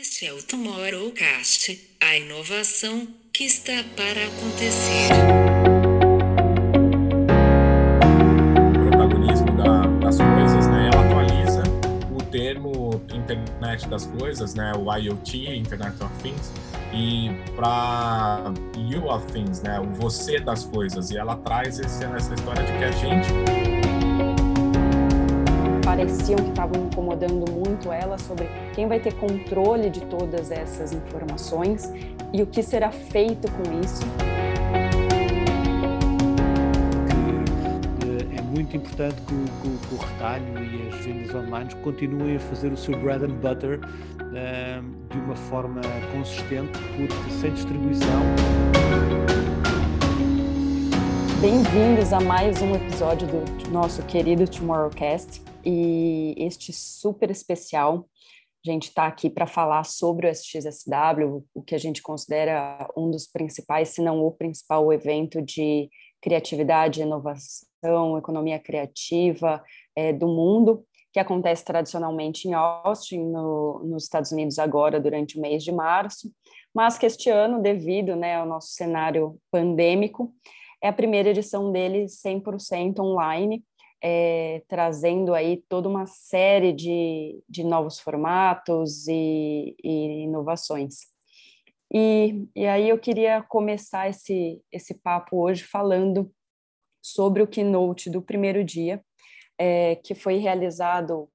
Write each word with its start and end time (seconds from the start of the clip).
Este 0.00 0.26
é 0.26 0.32
o 0.32 0.42
Tomorrowcast, 0.42 1.78
a 2.00 2.16
inovação 2.16 3.06
que 3.30 3.44
está 3.44 3.84
para 3.94 4.24
acontecer. 4.26 5.10
O 8.70 8.88
protagonismo 8.88 9.54
da, 9.54 9.86
das 9.98 10.16
coisas, 10.16 10.66
né? 10.68 10.88
Ela 10.90 11.04
atualiza 11.04 11.62
o 12.10 12.22
termo 12.30 13.02
internet 13.12 13.86
das 13.88 14.06
coisas, 14.06 14.54
né? 14.54 14.72
O 14.76 14.90
IoT, 14.96 15.56
Internet 15.56 16.02
of 16.02 16.22
Things, 16.22 16.50
e 16.92 17.30
para 17.54 18.52
You 18.88 19.08
of 19.08 19.26
Things, 19.30 19.60
né? 19.60 19.78
O 19.78 19.86
você 19.94 20.40
das 20.40 20.64
coisas. 20.64 21.10
E 21.10 21.18
ela 21.18 21.36
traz 21.36 21.78
esse, 21.78 22.02
essa 22.02 22.32
história 22.32 22.64
de 22.64 22.72
que 22.78 22.84
a 22.84 22.90
gente 22.92 23.81
pareciam 25.84 26.38
que 26.38 26.48
estavam 26.48 26.84
incomodando 26.86 27.50
muito 27.50 27.92
ela 27.92 28.18
sobre 28.18 28.48
quem 28.74 28.86
vai 28.86 29.00
ter 29.00 29.14
controle 29.14 29.90
de 29.90 30.00
todas 30.02 30.50
essas 30.50 30.92
informações 30.92 31.92
e 32.32 32.42
o 32.42 32.46
que 32.46 32.62
será 32.62 32.90
feito 32.90 33.50
com 33.52 33.80
isso. 33.80 34.02
Que 38.00 38.36
é 38.38 38.42
muito 38.42 38.76
importante 38.76 39.16
que 39.22 39.34
o, 39.34 39.78
que 39.78 39.94
o, 39.94 39.98
retalho 39.98 40.44
e 40.58 40.88
as 40.88 41.04
vendas 41.04 41.34
online 41.34 41.74
continuem 41.82 42.36
a 42.36 42.40
fazer 42.40 42.72
o 42.72 42.76
seu 42.76 42.98
bread 42.98 43.24
and 43.24 43.36
butter 43.40 43.80
uh, 43.80 45.08
de 45.10 45.18
uma 45.18 45.36
forma 45.36 45.80
consistente, 46.12 46.78
porque 46.96 47.30
sem 47.40 47.52
distribuição. 47.52 48.22
Bem-vindos 51.42 52.12
a 52.12 52.20
mais 52.20 52.62
um 52.62 52.72
episódio 52.72 53.26
do 53.26 53.70
nosso 53.72 54.00
querido 54.06 54.48
Tomorrowcast 54.48 55.42
e 55.64 56.36
este 56.38 56.72
super 56.72 57.32
especial. 57.32 58.08
A 58.64 58.70
gente 58.70 58.84
está 58.84 59.08
aqui 59.08 59.28
para 59.28 59.44
falar 59.44 59.82
sobre 59.82 60.28
o 60.28 60.30
SXSW, 60.30 61.44
o 61.52 61.60
que 61.60 61.74
a 61.74 61.78
gente 61.78 62.00
considera 62.00 62.88
um 62.96 63.10
dos 63.10 63.26
principais, 63.26 63.88
se 63.88 64.00
não 64.00 64.24
o 64.24 64.30
principal 64.30 64.92
evento 64.92 65.42
de 65.42 65.90
criatividade, 66.22 67.02
inovação, 67.02 68.16
economia 68.16 68.60
criativa 68.60 69.60
é, 69.96 70.12
do 70.12 70.28
mundo, 70.28 70.86
que 71.12 71.18
acontece 71.18 71.64
tradicionalmente 71.64 72.46
em 72.46 72.54
Austin, 72.54 73.18
no, 73.18 73.82
nos 73.84 74.04
Estados 74.04 74.30
Unidos, 74.30 74.60
agora 74.60 75.00
durante 75.00 75.36
o 75.36 75.42
mês 75.42 75.64
de 75.64 75.72
março, 75.72 76.30
mas 76.72 76.96
que 76.96 77.04
este 77.04 77.30
ano, 77.30 77.60
devido 77.60 78.14
né, 78.14 78.36
ao 78.36 78.46
nosso 78.46 78.68
cenário 78.74 79.36
pandêmico, 79.50 80.32
é 80.82 80.88
a 80.88 80.92
primeira 80.92 81.30
edição 81.30 81.70
dele 81.70 82.06
100% 82.06 82.98
online, 82.98 83.64
é, 84.02 84.62
trazendo 84.66 85.32
aí 85.32 85.62
toda 85.68 85.88
uma 85.88 86.06
série 86.06 86.72
de, 86.72 87.40
de 87.48 87.62
novos 87.62 88.00
formatos 88.00 89.06
e, 89.06 89.76
e 89.82 90.24
inovações. 90.24 91.12
E, 91.94 92.48
e, 92.56 92.66
aí 92.66 92.88
eu 92.88 92.98
queria 92.98 93.42
começar 93.42 94.08
esse, 94.08 94.60
esse 94.72 94.94
papo 94.94 95.36
hoje 95.44 95.62
falando 95.62 96.32
sobre 97.00 97.42
o 97.42 97.46
keynote 97.46 98.10
do 98.10 98.22
primeiro 98.22 98.64
dia, 98.64 99.04
é, 99.58 99.96
que 99.96 100.14
foi 100.14 100.38
realizado 100.38 101.28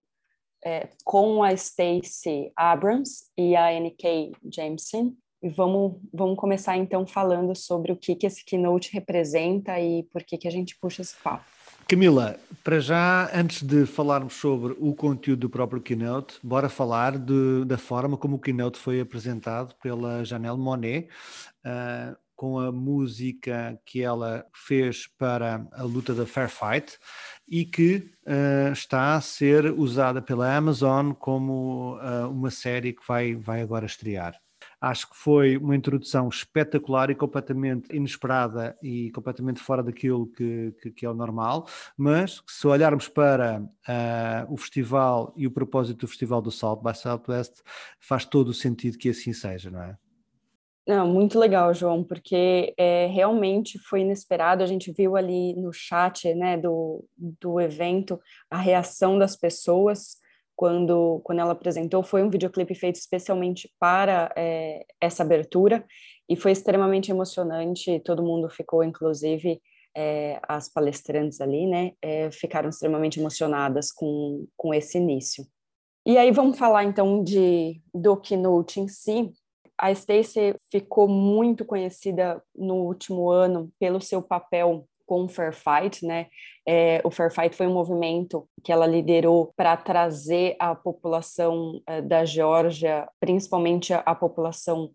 é, 0.65 0.89
com 1.05 1.43
a 1.43 1.55
Stacey 1.55 2.51
Abrams 2.55 3.27
e 3.37 3.55
a 3.55 3.71
N.K. 3.71 4.31
Jameson. 4.51 5.13
E 5.41 5.49
vamos, 5.49 6.01
vamos 6.13 6.37
começar 6.37 6.77
então 6.77 7.05
falando 7.05 7.55
sobre 7.55 7.91
o 7.91 7.95
que, 7.95 8.15
que 8.15 8.25
esse 8.25 8.43
keynote 8.43 8.91
representa 8.91 9.79
e 9.79 10.03
por 10.03 10.23
que, 10.23 10.37
que 10.37 10.47
a 10.47 10.51
gente 10.51 10.77
puxa 10.79 11.01
esse 11.01 11.15
papo. 11.23 11.45
Camila, 11.87 12.37
para 12.65 12.81
já, 12.81 13.31
antes 13.33 13.63
de 13.63 13.85
falarmos 13.85 14.33
sobre 14.33 14.75
o 14.77 14.93
conteúdo 14.93 15.39
do 15.41 15.49
próprio 15.49 15.81
Keynote, 15.81 16.37
bora 16.43 16.67
falar 16.67 17.17
de, 17.17 17.63
da 17.65 17.77
forma 17.77 18.17
como 18.17 18.35
o 18.35 18.39
Keynote 18.39 18.77
foi 18.77 18.99
apresentado 18.99 19.73
pela 19.81 20.21
Janelle 20.25 20.57
Monet, 20.57 21.07
uh, 21.65 22.17
com 22.35 22.59
a 22.59 22.73
música 22.73 23.79
que 23.85 24.03
ela 24.03 24.45
fez 24.53 25.07
para 25.17 25.65
a 25.71 25.83
luta 25.83 26.13
da 26.13 26.25
Fair 26.25 26.49
Fight 26.49 26.99
e 27.47 27.63
que 27.63 28.11
uh, 28.27 28.73
está 28.73 29.15
a 29.15 29.21
ser 29.21 29.71
usada 29.71 30.21
pela 30.21 30.53
Amazon 30.53 31.13
como 31.13 31.95
uh, 31.95 32.29
uma 32.29 32.51
série 32.51 32.91
que 32.91 33.01
vai, 33.07 33.33
vai 33.33 33.61
agora 33.61 33.85
estrear. 33.85 34.37
Acho 34.79 35.09
que 35.09 35.15
foi 35.15 35.57
uma 35.57 35.75
introdução 35.75 36.29
espetacular 36.29 37.09
e 37.09 37.15
completamente 37.15 37.95
inesperada 37.95 38.77
e 38.81 39.09
completamente 39.11 39.59
fora 39.59 39.81
daquilo 39.81 40.27
que, 40.27 40.73
que, 40.81 40.91
que 40.91 41.05
é 41.05 41.09
o 41.09 41.15
normal, 41.15 41.67
mas 41.97 42.43
se 42.47 42.67
olharmos 42.67 43.07
para 43.07 43.61
uh, 43.61 44.53
o 44.53 44.57
festival 44.57 45.33
e 45.35 45.47
o 45.47 45.51
propósito 45.51 46.01
do 46.01 46.07
festival 46.07 46.41
do 46.41 46.51
South 46.51 46.81
by 46.83 46.95
Southwest, 46.95 47.61
faz 47.99 48.23
todo 48.23 48.49
o 48.49 48.53
sentido 48.53 48.97
que 48.97 49.09
assim 49.09 49.33
seja, 49.33 49.71
não 49.71 49.81
é? 49.81 49.97
Não, 50.87 51.05
muito 51.05 51.37
legal, 51.37 51.73
João, 51.73 52.01
porque 52.01 52.73
é, 52.77 53.07
realmente 53.07 53.77
foi 53.77 54.01
inesperado. 54.01 54.63
A 54.63 54.65
gente 54.65 54.89
viu 54.93 55.17
ali 55.17 55.53
no 55.53 55.73
chat 55.73 56.33
né, 56.33 56.55
do, 56.55 57.03
do 57.17 57.59
evento 57.59 58.17
a 58.49 58.57
reação 58.57 59.19
das 59.19 59.35
pessoas 59.35 60.15
quando, 60.57 61.21
quando 61.23 61.39
ela 61.39 61.51
apresentou, 61.51 62.01
foi 62.01 62.23
um 62.23 62.31
videoclipe 62.31 62.73
feito 62.73 62.95
especialmente 62.95 63.71
para 63.79 64.33
é, 64.35 64.83
essa 64.99 65.21
abertura 65.21 65.85
e 66.27 66.35
foi 66.35 66.51
extremamente 66.51 67.11
emocionante. 67.11 67.99
Todo 67.99 68.23
mundo 68.23 68.49
ficou, 68.49 68.83
inclusive 68.83 69.61
é, 69.95 70.39
as 70.47 70.67
palestrantes 70.67 71.39
ali, 71.39 71.67
né, 71.67 71.91
é, 72.01 72.31
ficaram 72.31 72.69
extremamente 72.69 73.19
emocionadas 73.19 73.91
com, 73.91 74.47
com 74.57 74.73
esse 74.73 74.97
início. 74.97 75.45
E 76.03 76.17
aí 76.17 76.31
vamos 76.31 76.57
falar 76.57 76.85
então 76.85 77.23
de 77.23 77.79
do 77.93 78.17
keynote 78.17 78.79
em 78.79 78.87
si. 78.87 79.31
A 79.77 79.93
Stacey 79.93 80.55
ficou 80.71 81.07
muito 81.07 81.63
conhecida 81.63 82.41
no 82.55 82.77
último 82.77 83.29
ano 83.29 83.71
pelo 83.79 84.01
seu 84.01 84.23
papel 84.23 84.87
com 85.07 85.23
o 85.23 85.29
Fair 85.29 85.53
Fight, 85.53 86.05
né? 86.05 86.27
É, 86.67 87.01
o 87.03 87.09
Fair 87.09 87.31
Fight 87.33 87.55
foi 87.55 87.65
um 87.65 87.73
movimento 87.73 88.47
que 88.63 88.71
ela 88.71 88.85
liderou 88.85 89.53
para 89.55 89.75
trazer 89.77 90.55
a 90.59 90.75
população 90.75 91.81
é, 91.87 92.01
da 92.01 92.25
Geórgia, 92.25 93.09
principalmente 93.19 93.93
a, 93.93 93.99
a, 93.99 94.13
população 94.13 94.91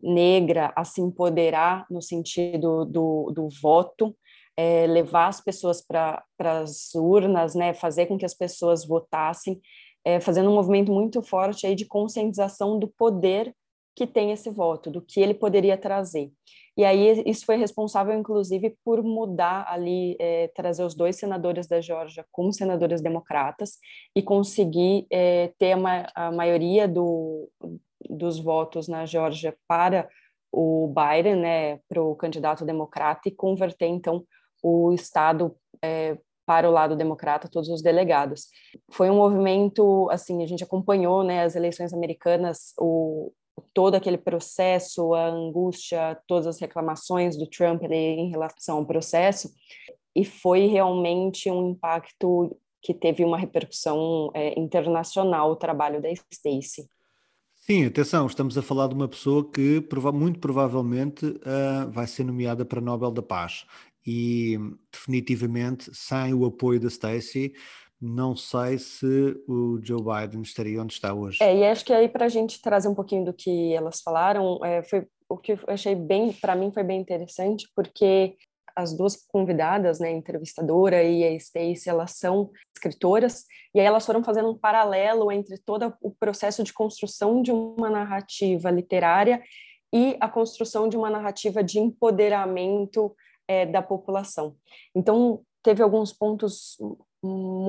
negra, 0.00 0.72
a 0.76 0.84
se 0.84 1.00
empoderar 1.00 1.86
no 1.90 2.02
sentido 2.02 2.84
do, 2.84 3.32
do 3.34 3.48
voto, 3.60 4.14
é, 4.56 4.86
levar 4.86 5.28
as 5.28 5.40
pessoas 5.40 5.80
para 5.80 6.22
as 6.38 6.94
urnas, 6.94 7.54
né? 7.54 7.72
Fazer 7.72 8.06
com 8.06 8.18
que 8.18 8.26
as 8.26 8.34
pessoas 8.34 8.86
votassem, 8.86 9.58
é, 10.04 10.20
fazendo 10.20 10.50
um 10.50 10.54
movimento 10.54 10.92
muito 10.92 11.22
forte 11.22 11.66
aí 11.66 11.74
de 11.74 11.86
conscientização 11.86 12.78
do 12.78 12.88
poder 12.88 13.54
que 13.96 14.06
tem 14.06 14.32
esse 14.32 14.50
voto, 14.50 14.90
do 14.90 15.00
que 15.00 15.18
ele 15.18 15.32
poderia 15.32 15.78
trazer. 15.78 16.30
E 16.76 16.84
aí 16.84 17.22
isso 17.24 17.46
foi 17.46 17.56
responsável, 17.56 18.12
inclusive, 18.14 18.76
por 18.84 19.02
mudar 19.02 19.66
ali, 19.68 20.14
é, 20.20 20.48
trazer 20.48 20.84
os 20.84 20.94
dois 20.94 21.16
senadores 21.16 21.66
da 21.66 21.80
Geórgia 21.80 22.26
como 22.30 22.52
senadores 22.52 23.00
democratas 23.00 23.78
e 24.14 24.22
conseguir 24.22 25.06
é, 25.10 25.52
ter 25.58 25.72
a, 25.72 25.76
ma 25.76 26.06
a 26.14 26.30
maioria 26.30 26.86
do, 26.86 27.48
dos 28.10 28.38
votos 28.38 28.88
na 28.88 29.06
Geórgia 29.06 29.56
para 29.66 30.08
o 30.52 30.92
Biden, 30.94 31.36
né, 31.36 31.80
para 31.88 32.02
o 32.02 32.14
candidato 32.14 32.64
democrata 32.64 33.28
e 33.28 33.34
converter 33.34 33.86
então 33.86 34.24
o 34.62 34.92
estado 34.92 35.56
é, 35.82 36.16
para 36.46 36.68
o 36.68 36.72
lado 36.72 36.94
democrata, 36.94 37.48
todos 37.50 37.68
os 37.68 37.82
delegados. 37.82 38.48
Foi 38.90 39.10
um 39.10 39.16
movimento, 39.16 40.08
assim, 40.10 40.42
a 40.42 40.46
gente 40.46 40.62
acompanhou, 40.62 41.24
né, 41.24 41.42
as 41.42 41.56
eleições 41.56 41.92
americanas, 41.92 42.72
o, 42.78 43.32
todo 43.72 43.94
aquele 43.94 44.18
processo, 44.18 45.14
a 45.14 45.26
angústia, 45.28 46.18
todas 46.26 46.46
as 46.46 46.60
reclamações 46.60 47.36
do 47.36 47.46
Trump 47.46 47.82
ali, 47.84 47.94
em 47.94 48.30
relação 48.30 48.78
ao 48.78 48.86
processo, 48.86 49.50
e 50.14 50.24
foi 50.24 50.66
realmente 50.66 51.50
um 51.50 51.70
impacto 51.70 52.56
que 52.82 52.94
teve 52.94 53.24
uma 53.24 53.38
repercussão 53.38 54.30
é, 54.34 54.58
internacional 54.58 55.50
o 55.50 55.56
trabalho 55.56 56.00
da 56.00 56.08
Stacey. 56.32 56.86
Sim, 57.54 57.84
atenção, 57.84 58.26
estamos 58.26 58.56
a 58.56 58.62
falar 58.62 58.86
de 58.86 58.94
uma 58.94 59.08
pessoa 59.08 59.50
que 59.50 59.84
muito 60.14 60.38
provavelmente 60.38 61.26
uh, 61.26 61.90
vai 61.90 62.06
ser 62.06 62.22
nomeada 62.22 62.64
para 62.64 62.80
Nobel 62.80 63.10
da 63.10 63.22
Paz 63.22 63.66
e 64.06 64.56
definitivamente 64.92 65.90
sem 65.92 66.32
o 66.32 66.44
apoio 66.44 66.78
da 66.78 66.88
Stacey 66.88 67.52
não 68.00 68.36
sei 68.36 68.78
se 68.78 69.42
o 69.48 69.78
Joe 69.82 70.02
Biden 70.02 70.42
estaria 70.42 70.80
onde 70.80 70.94
está 70.94 71.14
hoje. 71.14 71.38
É, 71.42 71.56
e 71.56 71.64
acho 71.64 71.84
que 71.84 71.92
aí 71.92 72.08
para 72.08 72.26
a 72.26 72.28
gente 72.28 72.60
trazer 72.60 72.88
um 72.88 72.94
pouquinho 72.94 73.24
do 73.24 73.32
que 73.32 73.72
elas 73.72 74.00
falaram, 74.00 74.62
é, 74.64 74.82
foi 74.82 75.06
o 75.28 75.36
que 75.36 75.52
eu 75.52 75.58
achei 75.66 75.94
bem, 75.94 76.32
para 76.32 76.54
mim 76.54 76.70
foi 76.70 76.84
bem 76.84 77.00
interessante, 77.00 77.68
porque 77.74 78.36
as 78.76 78.92
duas 78.92 79.16
convidadas, 79.16 79.98
né, 79.98 80.08
a 80.08 80.12
entrevistadora 80.12 81.02
e 81.02 81.24
a 81.24 81.40
Stacey, 81.40 81.88
elas 81.90 82.12
são 82.12 82.50
escritoras, 82.76 83.46
e 83.74 83.80
aí 83.80 83.86
elas 83.86 84.04
foram 84.04 84.22
fazendo 84.22 84.50
um 84.50 84.58
paralelo 84.58 85.32
entre 85.32 85.56
todo 85.58 85.94
o 86.02 86.10
processo 86.10 86.62
de 86.62 86.74
construção 86.74 87.42
de 87.42 87.50
uma 87.50 87.88
narrativa 87.88 88.70
literária 88.70 89.42
e 89.92 90.16
a 90.20 90.28
construção 90.28 90.88
de 90.88 90.96
uma 90.96 91.08
narrativa 91.08 91.64
de 91.64 91.78
empoderamento 91.78 93.16
é, 93.48 93.64
da 93.64 93.80
população. 93.80 94.54
Então, 94.94 95.40
teve 95.62 95.82
alguns 95.82 96.12
pontos 96.12 96.76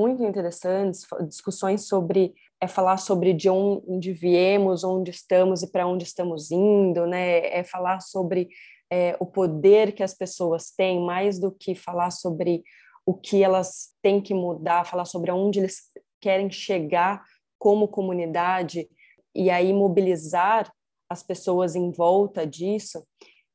muito 0.08 0.24
interessantes, 0.24 1.06
discussões 1.28 1.88
sobre 1.88 2.34
é 2.60 2.68
falar 2.68 2.98
sobre 2.98 3.34
de 3.34 3.50
onde 3.50 4.12
viemos, 4.12 4.84
onde 4.84 5.12
estamos 5.12 5.62
e 5.62 5.72
para 5.72 5.88
onde 5.88 6.06
estamos 6.06 6.50
indo, 6.50 7.06
né? 7.06 7.48
É 7.48 7.64
falar 7.64 8.00
sobre 8.00 8.50
é, 8.92 9.16
o 9.20 9.26
poder 9.26 9.92
que 9.92 10.02
as 10.02 10.14
pessoas 10.14 10.72
têm, 10.72 11.00
mais 11.06 11.40
do 11.40 11.52
que 11.52 11.76
falar 11.76 12.10
sobre 12.10 12.64
o 13.06 13.14
que 13.14 13.44
elas 13.44 13.94
têm 14.02 14.20
que 14.20 14.34
mudar, 14.34 14.86
falar 14.86 15.06
sobre 15.06 15.32
onde 15.32 15.60
eles 15.60 15.82
querem 16.20 16.50
chegar 16.50 17.24
como 17.60 17.88
comunidade 17.88 18.90
e 19.36 19.50
aí 19.50 19.72
mobilizar 19.72 20.72
as 21.10 21.22
pessoas 21.24 21.76
em 21.76 21.92
volta 21.92 22.46
disso. 22.46 23.06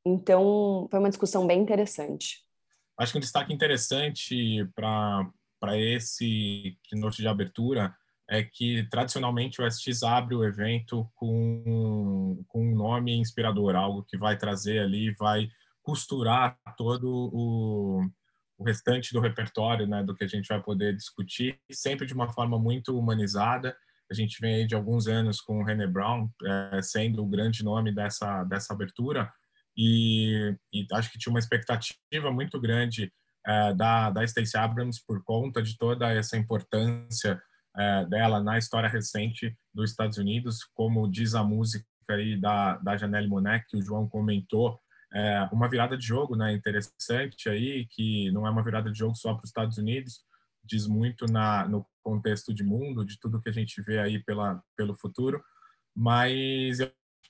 Então, 0.05 0.87
foi 0.89 0.99
uma 0.99 1.09
discussão 1.09 1.45
bem 1.45 1.61
interessante. 1.61 2.41
Acho 2.97 3.11
que 3.11 3.17
um 3.17 3.21
destaque 3.21 3.53
interessante 3.53 4.65
para 4.75 5.29
esse 5.71 6.77
keynote 6.83 7.21
de 7.21 7.27
abertura 7.27 7.95
é 8.29 8.43
que, 8.43 8.87
tradicionalmente, 8.89 9.61
o 9.61 9.69
SX 9.69 10.03
abre 10.03 10.35
o 10.35 10.43
evento 10.43 11.09
com, 11.15 12.43
com 12.47 12.65
um 12.65 12.75
nome 12.75 13.13
inspirador, 13.15 13.75
algo 13.75 14.03
que 14.03 14.17
vai 14.17 14.37
trazer 14.37 14.79
ali, 14.79 15.13
vai 15.15 15.49
costurar 15.81 16.57
todo 16.77 17.29
o, 17.33 18.01
o 18.57 18.63
restante 18.63 19.13
do 19.13 19.19
repertório 19.19 19.85
né, 19.85 20.03
do 20.03 20.15
que 20.15 20.23
a 20.23 20.27
gente 20.27 20.47
vai 20.47 20.61
poder 20.61 20.95
discutir, 20.95 21.59
sempre 21.71 22.07
de 22.07 22.13
uma 22.13 22.31
forma 22.31 22.57
muito 22.57 22.97
humanizada. 22.97 23.75
A 24.09 24.13
gente 24.13 24.39
vem 24.39 24.55
aí 24.55 24.67
de 24.67 24.75
alguns 24.75 25.07
anos 25.07 25.41
com 25.41 25.59
o 25.59 25.63
René 25.63 25.87
Brown 25.87 26.29
é, 26.73 26.81
sendo 26.81 27.23
o 27.23 27.29
grande 27.29 27.63
nome 27.63 27.93
dessa, 27.93 28.43
dessa 28.45 28.73
abertura, 28.73 29.31
e, 29.75 30.55
e 30.71 30.85
acho 30.93 31.11
que 31.11 31.17
tinha 31.17 31.31
uma 31.31 31.39
expectativa 31.39 32.31
muito 32.31 32.59
grande 32.61 33.11
é, 33.45 33.73
da, 33.73 34.09
da 34.09 34.25
Stacey 34.25 34.59
Abrams 34.59 35.01
por 35.05 35.23
conta 35.23 35.61
de 35.61 35.77
toda 35.77 36.11
essa 36.11 36.37
importância 36.37 37.41
é, 37.75 38.05
dela 38.05 38.41
na 38.41 38.57
história 38.57 38.89
recente 38.89 39.57
dos 39.73 39.91
Estados 39.91 40.17
Unidos, 40.17 40.63
como 40.73 41.09
diz 41.09 41.35
a 41.35 41.43
música 41.43 41.85
aí 42.09 42.39
da, 42.39 42.77
da 42.77 42.97
Janelle 42.97 43.27
Monet, 43.27 43.65
que 43.67 43.77
o 43.77 43.81
João 43.81 44.07
comentou, 44.07 44.79
é 45.13 45.47
uma 45.51 45.69
virada 45.69 45.97
de 45.97 46.05
jogo 46.05 46.35
né, 46.35 46.53
interessante 46.53 47.47
aí, 47.47 47.85
que 47.89 48.31
não 48.31 48.47
é 48.47 48.49
uma 48.49 48.63
virada 48.63 48.91
de 48.91 48.97
jogo 48.97 49.15
só 49.15 49.33
para 49.33 49.43
os 49.43 49.49
Estados 49.49 49.77
Unidos, 49.77 50.21
diz 50.63 50.87
muito 50.87 51.25
na, 51.25 51.67
no 51.67 51.85
contexto 52.01 52.53
de 52.53 52.63
mundo, 52.63 53.05
de 53.05 53.19
tudo 53.19 53.41
que 53.41 53.49
a 53.49 53.53
gente 53.53 53.81
vê 53.81 53.99
aí 53.99 54.23
pela, 54.23 54.61
pelo 54.75 54.95
futuro, 54.95 55.43
mas 55.95 56.79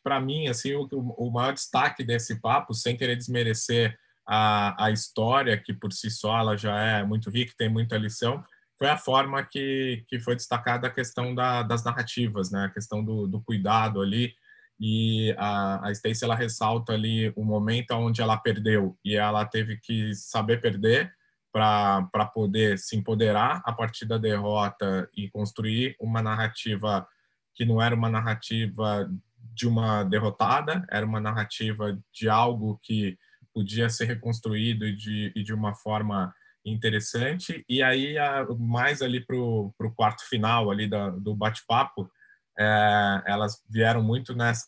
para 0.01 0.19
mim, 0.19 0.48
assim, 0.48 0.74
o, 0.74 0.88
o 0.92 1.31
maior 1.31 1.54
destaque 1.54 2.04
desse 2.04 2.39
papo, 2.39 2.74
sem 2.74 2.98
querer 2.98 3.15
desmerecer 3.15 3.98
a, 4.28 4.86
a 4.86 4.92
história, 4.92 5.58
que 5.58 5.74
por 5.74 5.92
si 5.92 6.10
só 6.10 6.40
ela 6.40 6.58
já 6.58 6.78
é 6.80 7.04
muito 7.04 7.30
rica, 7.30 7.54
tem 7.58 7.70
muita 7.70 7.98
lição, 7.98 8.44
foi 8.78 8.90
a 8.90 8.98
forma 8.98 9.44
que, 9.44 10.04
que 10.08 10.20
foi 10.20 10.36
destacada 10.36 10.88
a 10.88 10.92
questão 10.92 11.34
da, 11.34 11.64
das 11.64 11.84
narrativas, 11.84 12.52
né? 12.52 12.66
a 12.66 12.70
questão 12.70 13.04
do, 13.04 13.28
do 13.28 13.42
cuidado 13.42 14.02
ali, 14.02 14.34
e 14.80 15.34
a, 15.38 15.88
a 15.88 15.94
Stacey 15.94 16.25
ela 16.25 16.36
ressalta 16.36 16.94
ali 16.94 17.31
o 17.36 17.44
momento 17.44 17.92
onde 17.92 18.22
ela 18.22 18.36
perdeu 18.38 18.98
e 19.06 19.16
ela 19.16 19.46
teve 19.46 19.78
que 19.78 20.14
saber 20.16 20.60
perder 20.60 21.14
para 21.52 22.25
poder 22.34 22.80
se 22.80 22.98
empoderar 22.98 23.62
a 23.64 23.72
partir 23.72 24.06
da 24.06 24.18
derrota 24.18 25.08
e 25.16 25.30
construir 25.30 25.96
uma 26.00 26.22
narrativa 26.22 27.08
que 27.54 27.64
não 27.64 27.80
era 27.80 27.94
uma 27.94 28.10
narrativa 28.10 29.08
de 29.54 29.68
uma 29.68 30.04
derrotada, 30.04 30.84
era 30.90 31.06
uma 31.06 31.22
narrativa 31.22 31.98
de 32.12 32.28
algo 32.28 32.80
que 32.81 33.18
podia 33.54 33.90
ser 33.90 34.06
reconstruído 34.06 34.86
e 34.86 34.96
de, 34.96 35.32
e 35.36 35.44
de 35.44 35.54
uma 35.54 35.76
forma 35.76 36.34
interessante. 36.66 37.64
E 37.68 37.84
aí, 37.84 38.16
mais 38.58 39.02
ali 39.02 39.24
para 39.26 39.36
o 39.36 39.94
quarto 39.96 40.28
final 40.28 40.72
ali 40.72 40.88
da, 40.88 41.10
do 41.10 41.36
bate-papo, 41.36 42.10
é, 42.58 43.24
elas 43.26 43.62
vieram 43.70 44.04
muito 44.04 44.36
nessa 44.36 44.68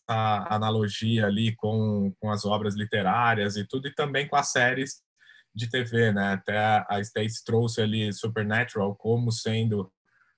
analogia 0.49 1.27
ali 1.27 1.55
com, 1.55 2.13
com 2.19 2.31
as 2.31 2.43
obras 2.45 2.75
literárias 2.75 3.55
e 3.57 3.65
tudo, 3.65 3.87
e 3.87 3.93
também 3.93 4.27
com 4.27 4.35
as 4.35 4.51
séries 4.51 5.01
de 5.53 5.69
TV, 5.69 6.11
né? 6.11 6.33
Até 6.33 6.57
a 6.89 7.01
Stacey 7.03 7.43
trouxe 7.45 7.81
ali 7.81 8.11
Supernatural 8.11 8.95
como 8.95 9.31
sendo 9.31 9.91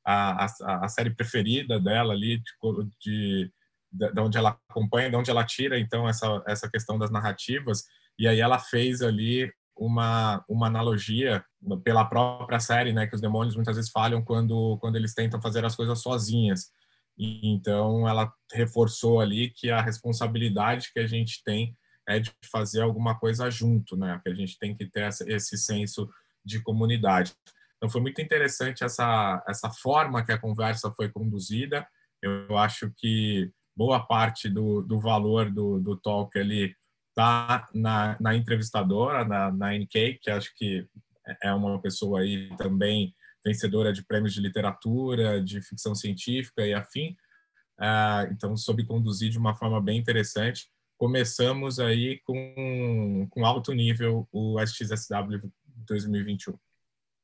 a, 0.05 0.45
a, 0.45 0.85
a 0.85 0.87
série 0.89 1.09
preferida 1.09 1.79
dela 1.79 2.13
ali, 2.13 2.37
de, 2.37 2.89
de 3.01 3.51
de 3.89 4.19
onde 4.19 4.37
ela 4.37 4.59
acompanha, 4.69 5.09
de 5.09 5.15
onde 5.15 5.31
ela 5.31 5.45
tira 5.45 5.79
então 5.79 6.07
essa 6.07 6.43
essa 6.45 6.69
questão 6.69 6.99
das 6.99 7.09
narrativas 7.09 7.85
e 8.17 8.27
aí 8.27 8.39
ela 8.39 8.59
fez 8.59 9.01
ali 9.01 9.51
uma 9.75 10.43
uma 10.49 10.67
analogia 10.67 11.43
pela 11.83 12.05
própria 12.05 12.59
série, 12.59 12.93
né, 12.93 13.07
que 13.07 13.15
os 13.15 13.21
demônios 13.21 13.55
muitas 13.55 13.75
vezes 13.75 13.91
falham 13.91 14.23
quando 14.23 14.77
quando 14.79 14.95
eles 14.95 15.13
tentam 15.13 15.41
fazer 15.41 15.63
as 15.65 15.75
coisas 15.75 16.01
sozinhas. 16.01 16.71
E, 17.17 17.47
então 17.49 18.07
ela 18.07 18.31
reforçou 18.53 19.19
ali 19.19 19.49
que 19.49 19.69
a 19.71 19.81
responsabilidade 19.81 20.91
que 20.93 20.99
a 20.99 21.07
gente 21.07 21.41
tem 21.43 21.75
é 22.07 22.19
de 22.19 22.31
fazer 22.51 22.81
alguma 22.81 23.19
coisa 23.19 23.49
junto, 23.49 23.97
né? 23.97 24.19
Que 24.23 24.29
a 24.29 24.33
gente 24.35 24.57
tem 24.57 24.75
que 24.75 24.85
ter 24.89 25.09
esse 25.27 25.57
senso 25.57 26.09
de 26.45 26.61
comunidade. 26.61 27.33
Então 27.77 27.89
foi 27.89 28.01
muito 28.01 28.21
interessante 28.21 28.83
essa 28.83 29.43
essa 29.47 29.69
forma 29.69 30.23
que 30.25 30.31
a 30.31 30.39
conversa 30.39 30.91
foi 30.95 31.09
conduzida. 31.09 31.87
Eu 32.21 32.57
acho 32.57 32.91
que 32.97 33.51
boa 33.75 33.99
parte 33.99 34.49
do, 34.49 34.81
do 34.81 34.99
valor 34.99 35.51
do, 35.51 35.79
do 35.79 35.95
talk 35.95 36.37
ali 36.39 36.75
está 37.17 37.67
na, 37.73 38.15
na 38.19 38.35
entrevistadora, 38.35 39.25
na, 39.25 39.51
na 39.51 39.73
NK, 39.73 40.19
que 40.21 40.29
acho 40.29 40.55
que 40.55 40.87
é 41.41 41.51
uma 41.51 41.81
pessoa 41.81 42.19
aí 42.19 42.55
também 42.57 43.13
vencedora 43.43 43.91
de 43.91 44.05
prêmios 44.05 44.33
de 44.33 44.41
literatura, 44.41 45.43
de 45.43 45.59
ficção 45.61 45.95
científica 45.95 46.65
e 46.65 46.73
afim. 46.73 47.15
Uh, 47.79 48.31
então, 48.31 48.55
soube 48.55 48.85
conduzir 48.85 49.31
de 49.31 49.37
uma 49.37 49.55
forma 49.55 49.81
bem 49.81 49.97
interessante. 49.97 50.69
Começamos 50.97 51.79
aí 51.79 52.19
com, 52.23 53.27
com 53.31 53.45
alto 53.45 53.73
nível 53.73 54.27
o 54.31 54.59
SXSW 54.59 55.51
2021. 55.87 56.53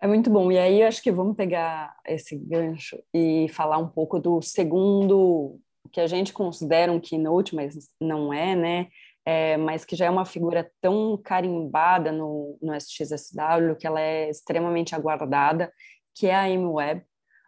É 0.01 0.07
muito 0.07 0.29
bom. 0.29 0.51
E 0.51 0.57
aí, 0.57 0.81
eu 0.81 0.87
acho 0.87 1.01
que 1.03 1.11
vamos 1.11 1.35
pegar 1.35 1.95
esse 2.05 2.37
gancho 2.37 2.97
e 3.13 3.47
falar 3.49 3.77
um 3.77 3.87
pouco 3.87 4.19
do 4.19 4.41
segundo 4.41 5.59
que 5.91 5.99
a 5.99 6.07
gente 6.07 6.33
considera 6.33 6.91
um 6.91 6.99
keynote, 6.99 7.55
mas 7.55 7.89
não 8.01 8.33
é, 8.33 8.55
né? 8.55 8.87
É, 9.25 9.55
mas 9.55 9.85
que 9.85 9.95
já 9.95 10.05
é 10.05 10.09
uma 10.09 10.25
figura 10.25 10.69
tão 10.81 11.17
carimbada 11.17 12.11
no, 12.11 12.57
no 12.61 12.73
SXSW 12.75 13.75
que 13.79 13.87
ela 13.87 14.01
é 14.01 14.29
extremamente 14.29 14.93
aguardada, 14.93 15.71
que 16.13 16.27
é 16.27 16.35
a 16.35 16.43
Amy 16.43 16.65
Webb, 16.65 17.05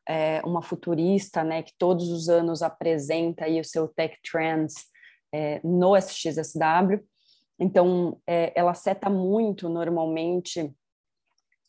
é 0.07 0.41
uma 0.45 0.61
futurista, 0.61 1.43
né, 1.43 1.63
que 1.63 1.73
todos 1.77 2.09
os 2.09 2.29
anos 2.29 2.61
apresenta 2.61 3.45
aí 3.45 3.59
o 3.59 3.65
seu 3.65 3.87
Tech 3.87 4.15
Trends 4.23 4.75
é, 5.33 5.59
no 5.63 5.95
SXSW. 5.95 7.03
Então, 7.59 8.21
é, 8.27 8.53
ela 8.55 8.73
seta 8.73 9.09
muito 9.09 9.67
normalmente 9.67 10.73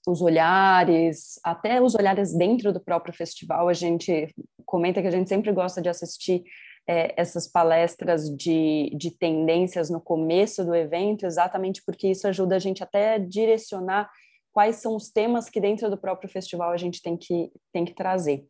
os 0.07 0.21
olhares, 0.21 1.41
até 1.43 1.83
os 1.83 1.95
olhares 1.95 2.33
dentro 2.37 2.73
do 2.73 2.81
próprio 2.81 3.15
festival. 3.15 3.69
A 3.69 3.73
gente 3.73 4.33
comenta 4.65 5.01
que 5.01 5.09
a 5.09 5.11
gente 5.11 5.29
sempre 5.29 5.53
gosta 5.53 5.83
de 5.83 5.89
assistir 5.89 6.45
é, 6.89 7.15
essas 7.21 7.49
palestras 7.49 8.29
de, 8.29 8.91
de 8.97 9.11
tendências 9.11 9.91
no 9.91 10.01
começo 10.01 10.65
do 10.65 10.75
evento, 10.75 11.27
exatamente 11.27 11.83
porque 11.85 12.09
isso 12.09 12.29
ajuda 12.29 12.57
a 12.57 12.59
gente 12.61 12.83
até 12.83 13.15
a 13.15 13.19
direcionar 13.19 14.09
quais 14.53 14.77
são 14.77 14.97
os 14.97 15.11
temas 15.11 15.51
que 15.51 15.61
dentro 15.61 15.91
do 15.91 15.99
próprio 15.99 16.31
festival 16.31 16.71
a 16.71 16.77
gente 16.77 17.03
tem 17.03 17.17
que, 17.17 17.51
tem 17.73 17.85
que 17.85 17.95
trazer. 17.95 18.47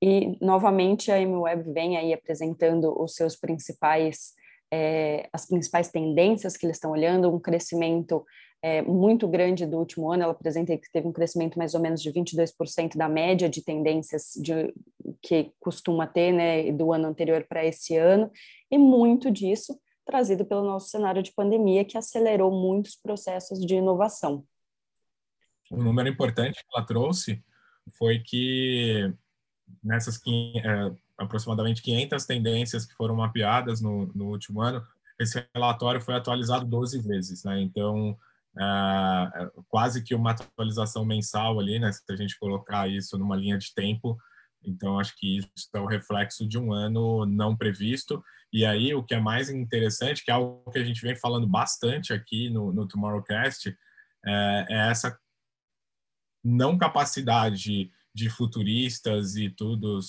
E, 0.00 0.38
novamente, 0.40 1.10
a 1.10 1.20
MWeb 1.20 1.72
vem 1.72 1.96
aí 1.96 2.12
apresentando 2.12 2.94
os 3.02 3.14
seus 3.14 3.34
principais, 3.34 4.34
é, 4.72 5.28
as 5.32 5.46
principais 5.46 5.88
tendências 5.88 6.56
que 6.56 6.64
eles 6.64 6.76
estão 6.76 6.92
olhando, 6.92 7.34
um 7.34 7.40
crescimento 7.40 8.24
é, 8.62 8.82
muito 8.82 9.28
grande 9.28 9.66
do 9.66 9.78
último 9.78 10.10
ano, 10.10 10.24
ela 10.24 10.32
apresenta 10.32 10.76
que 10.76 10.90
teve 10.90 11.06
um 11.06 11.12
crescimento 11.12 11.58
mais 11.58 11.74
ou 11.74 11.80
menos 11.80 12.02
de 12.02 12.12
22% 12.12 12.96
da 12.96 13.08
média 13.08 13.48
de 13.48 13.62
tendências 13.62 14.32
de, 14.36 14.74
que 15.22 15.52
costuma 15.60 16.06
ter 16.06 16.32
né, 16.32 16.72
do 16.72 16.92
ano 16.92 17.06
anterior 17.06 17.44
para 17.48 17.64
esse 17.64 17.96
ano, 17.96 18.30
e 18.70 18.76
muito 18.76 19.30
disso 19.30 19.78
trazido 20.04 20.44
pelo 20.44 20.64
nosso 20.64 20.88
cenário 20.88 21.22
de 21.22 21.32
pandemia, 21.32 21.84
que 21.84 21.98
acelerou 21.98 22.50
muitos 22.50 22.96
processos 22.96 23.60
de 23.60 23.74
inovação. 23.74 24.42
Um 25.70 25.82
número 25.82 26.08
importante 26.08 26.64
que 26.64 26.76
ela 26.76 26.86
trouxe 26.86 27.44
foi 27.98 28.18
que 28.20 29.12
nessas 29.84 30.16
é, 30.16 30.96
aproximadamente 31.18 31.82
500 31.82 32.24
tendências 32.24 32.86
que 32.86 32.94
foram 32.94 33.16
mapeadas 33.16 33.82
no, 33.82 34.06
no 34.14 34.30
último 34.30 34.62
ano, 34.62 34.82
esse 35.20 35.44
relatório 35.54 36.00
foi 36.00 36.14
atualizado 36.14 36.64
12 36.64 37.02
vezes, 37.02 37.44
né? 37.44 37.60
Então, 37.60 38.16
é, 38.58 39.50
quase 39.68 40.02
que 40.02 40.14
uma 40.14 40.32
atualização 40.32 41.04
mensal 41.04 41.60
ali, 41.60 41.78
né? 41.78 41.92
Se 41.92 42.02
a 42.10 42.16
gente 42.16 42.38
colocar 42.38 42.88
isso 42.88 43.16
numa 43.16 43.36
linha 43.36 43.56
de 43.56 43.72
tempo, 43.74 44.18
então 44.64 44.98
acho 44.98 45.16
que 45.16 45.38
isso 45.38 45.68
é 45.74 45.80
o 45.80 45.86
reflexo 45.86 46.46
de 46.46 46.58
um 46.58 46.72
ano 46.72 47.24
não 47.24 47.56
previsto. 47.56 48.22
E 48.52 48.64
aí 48.64 48.94
o 48.94 49.02
que 49.02 49.14
é 49.14 49.20
mais 49.20 49.48
interessante, 49.50 50.24
que 50.24 50.30
é 50.30 50.34
algo 50.34 50.70
que 50.70 50.78
a 50.78 50.84
gente 50.84 51.00
vem 51.00 51.14
falando 51.14 51.46
bastante 51.46 52.12
aqui 52.12 52.50
no, 52.50 52.72
no 52.72 52.86
Tomorrowcast, 52.86 53.76
é, 54.24 54.66
é 54.68 54.90
essa 54.90 55.18
não 56.42 56.76
capacidade 56.78 57.90
de 58.14 58.28
futuristas 58.28 59.36
e 59.36 59.48
tudo, 59.48 60.00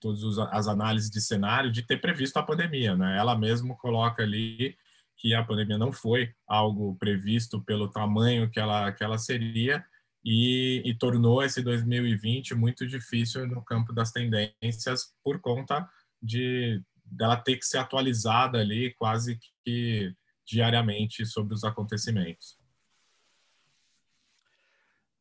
todas 0.00 0.38
as 0.38 0.66
análises 0.66 1.10
de 1.10 1.20
cenário 1.20 1.70
de 1.70 1.82
ter 1.82 2.00
previsto 2.00 2.38
a 2.38 2.42
pandemia, 2.42 2.96
né? 2.96 3.18
Ela 3.18 3.36
mesmo 3.36 3.76
coloca 3.76 4.22
ali 4.22 4.74
que 5.20 5.34
a 5.34 5.44
pandemia 5.44 5.76
não 5.76 5.92
foi 5.92 6.32
algo 6.48 6.96
previsto 6.96 7.60
pelo 7.62 7.90
tamanho 7.90 8.50
que 8.50 8.58
ela, 8.58 8.90
que 8.90 9.04
ela 9.04 9.18
seria 9.18 9.84
e, 10.24 10.82
e 10.84 10.94
tornou 10.94 11.42
esse 11.42 11.62
2020 11.62 12.54
muito 12.54 12.86
difícil 12.86 13.46
no 13.46 13.62
campo 13.62 13.92
das 13.92 14.10
tendências 14.10 15.14
por 15.22 15.38
conta 15.40 15.86
de 16.22 16.82
dela 17.04 17.36
ter 17.36 17.56
que 17.56 17.66
ser 17.66 17.78
atualizada 17.78 18.58
ali 18.58 18.94
quase 18.94 19.38
que 19.64 20.14
diariamente 20.46 21.26
sobre 21.26 21.54
os 21.54 21.64
acontecimentos. 21.64 22.58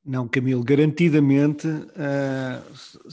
Não, 0.03 0.27
Camilo, 0.27 0.63
garantidamente, 0.63 1.67
uh, 1.67 2.63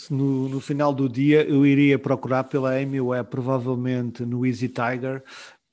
no, 0.08 0.48
no, 0.48 0.60
final 0.60 0.94
do 0.94 1.08
dia 1.08 1.42
eu 1.42 1.66
iria 1.66 1.98
procurar 1.98 2.44
pela 2.44 2.74
Amy 2.74 3.00
Web, 3.00 3.28
provavelmente 3.28 4.24
no 4.24 4.46
Easy 4.46 4.68
Tiger, 4.68 5.22